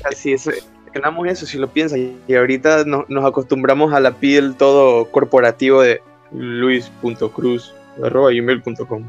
[0.04, 0.48] Así es.
[0.94, 1.98] Ganamos eso si lo piensas.
[2.26, 6.00] Y ahorita no- nos acostumbramos a la piel todo corporativo de
[6.32, 7.74] luis.cruz
[8.04, 9.02] arroba gmail.com.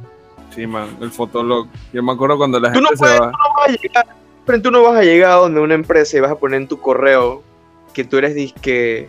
[0.54, 1.68] Sí, man, el fotolog.
[1.94, 3.28] Yo me acuerdo cuando la Tú no gente se puedes- va.
[3.32, 4.06] No vas a llegar,
[4.46, 6.68] pero tú no vas a llegar a donde una empresa y vas a poner en
[6.68, 7.42] tu correo
[7.94, 9.08] que tú eres disque.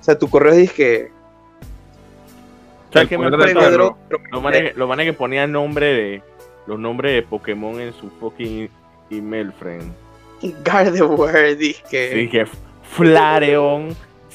[0.00, 1.10] O sea, tu correo es disque.
[4.30, 6.22] Los manes que- los manes que ponían nombre de.
[6.66, 8.70] Los nombres de Pokémon en su fucking
[9.10, 9.92] email, friend.
[10.62, 12.10] Gardevoir, disque.
[12.14, 12.46] Dije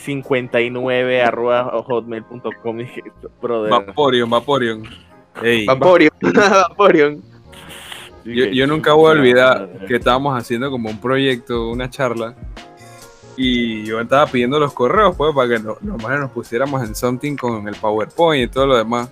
[0.05, 2.77] Flareon59 arroba hotmail.com.
[2.77, 3.03] Dije,
[3.41, 3.69] brother.
[3.71, 4.83] Vaporeon, Vaporeon.
[5.43, 6.11] Ey, Vaporeon.
[6.69, 7.21] Vaporeon.
[8.25, 12.35] yo, yo nunca voy a olvidar que estábamos haciendo como un proyecto, una charla.
[13.37, 16.93] Y yo estaba pidiendo los correos, pues, para que no- los manes nos pusiéramos en
[16.93, 19.09] something con el PowerPoint y todo lo demás.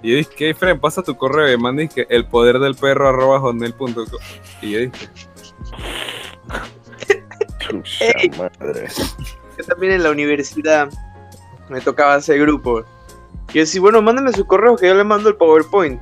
[0.00, 1.52] Y yo dije, hey, Fren, pasa tu correo.
[1.52, 4.04] Y man dije, el poder del perro arroba hotmail.com.
[4.62, 5.08] Y yo dije,
[7.58, 8.04] Chucha
[8.38, 8.86] madre.
[9.58, 10.88] Yo también en la universidad
[11.68, 12.80] me tocaba hacer grupo.
[13.50, 16.00] Y yo decía, bueno, mándame su correo que yo le mando el PowerPoint.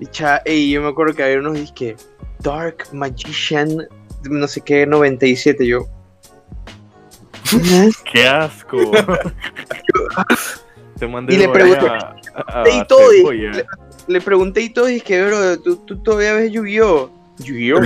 [0.00, 1.96] Y cha, ey, yo me acuerdo que había unos disque
[2.40, 3.86] Dark Magician,
[4.24, 5.66] no sé qué, 97.
[5.66, 5.86] Yo,
[8.12, 8.76] ¡Qué asco!
[10.98, 11.98] Te mandé Y le pregunté- ahí
[12.34, 13.64] a- a- y a todo, y le,
[14.06, 17.10] le pregunté y todo, y dije, bro, ¿tú, tú todavía ves Yu-Gi-Oh?
[17.38, 17.80] ¿Yu-Gi-Oh?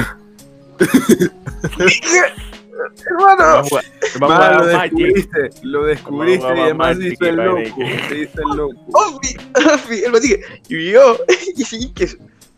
[3.07, 3.85] Hermano, Vamos a jugar-
[4.21, 7.77] vamos a "Man, lo descubriste, lo descubriste y además Magic hizo el y loco.
[8.09, 9.21] Se hizo el loco.
[10.21, 11.17] Dije, Yu-Gi-Oh?
[11.57, 12.09] Y sí, que...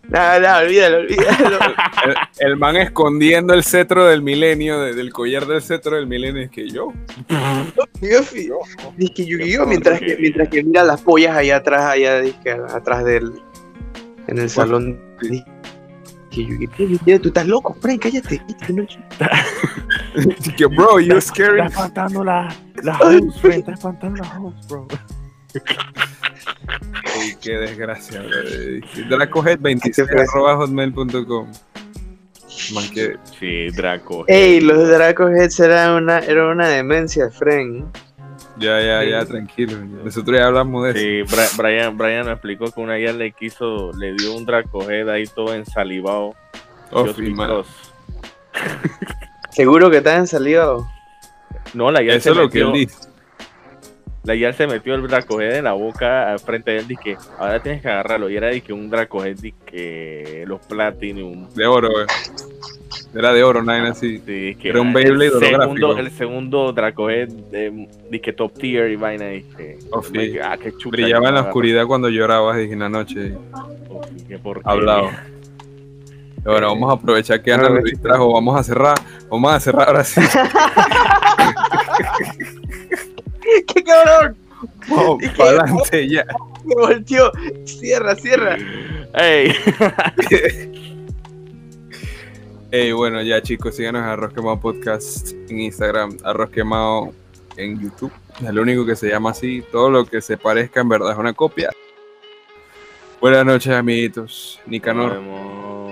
[0.09, 1.59] Nada, nada, olvídalo, olvídalo.
[2.05, 2.14] El,
[2.49, 6.51] el man escondiendo el cetro del milenio, de- del collar del cetro del milenio, es
[6.51, 6.93] que yo.
[8.01, 8.49] Y Ofi,
[8.97, 9.66] Dice Yu-Gi-Oh!
[9.66, 12.23] Mientras que, mientras que mira las pollas allá atrás, allá
[12.75, 13.31] atrás del.
[14.27, 14.99] En el salón.
[15.21, 15.45] Dije,
[16.33, 17.21] Yu-Gi-Oh!
[17.21, 18.39] Tú estás loco, Frank, cállate.
[18.39, 18.87] cállate, no-
[20.57, 21.61] que bro, you scary.
[21.61, 23.59] Está espantando la, la host, friend.
[23.61, 24.87] Está espantando la host, bro.
[27.17, 28.39] Ey, qué desgracia, bro.
[29.19, 31.53] Dracohead26 arroba hotmail.com.
[32.75, 34.25] Man, que Sí, Draco.
[34.29, 37.87] Ey, los Dracoheads era una, era una demencia, Frank.
[38.59, 39.29] ya, ya, ya, Sí.
[39.33, 39.79] tranquilo.
[40.05, 41.35] Nosotros ya hablamos de eso.
[41.35, 45.25] Sí, Brian, Brian me explicó que una guía le quiso, le dio un Dracohead ahí
[45.27, 46.35] todo ensalivado.
[46.93, 47.15] Oh, man.
[47.17, 47.69] because.
[49.53, 50.86] Seguro que te han salido.
[51.74, 53.09] No, la guía Eso es se lo que él metió, dice.
[54.24, 57.62] la guía se metió el Dracohead en la boca al frente de él, dije, ahora
[57.62, 58.30] tienes que agarrarlo.
[58.30, 59.36] Y era de que un Dracohead,
[59.66, 61.48] que los Platinum.
[61.55, 62.07] De oro, eh.
[63.14, 64.18] Era de oro, nada así.
[64.24, 68.96] Sí, que Era un el Beyblade segundo, el segundo Dracohead de, dije top tier y
[68.96, 69.26] vaina.
[69.26, 70.38] Dije, Oh, sí.
[70.42, 70.72] ah, qué.
[70.88, 73.34] Brillaba en la que oscuridad cuando llorabas, dije, en la noche.
[73.88, 74.40] Oh, sí, qué.
[74.64, 75.11] Hablado.
[76.45, 78.32] Ahora vamos a aprovechar que Ana Bueno, nos distrajo.
[78.32, 78.99] Vamos a cerrar.
[79.30, 80.20] Vamos a cerrar ahora sí.
[83.66, 84.36] ¡Qué cabrón!
[84.88, 86.24] Vamos para adelante ya.
[86.64, 87.30] Me volteó.
[87.64, 88.57] Cierra, cierra.
[89.14, 89.53] Ey.
[92.72, 97.12] Ey, bueno, ya chicos, síganos a Arroz Quemado Podcast en Instagram, Arroz Quemado
[97.57, 98.12] en YouTube.
[98.41, 99.64] Es lo único que se llama así.
[99.72, 101.70] Todo lo que se parezca en verdad es una copia.
[103.20, 104.61] Buenas noches, amiguitos.
[104.62, 105.12] Nos Nicanor.
[105.14, 105.89] vemos.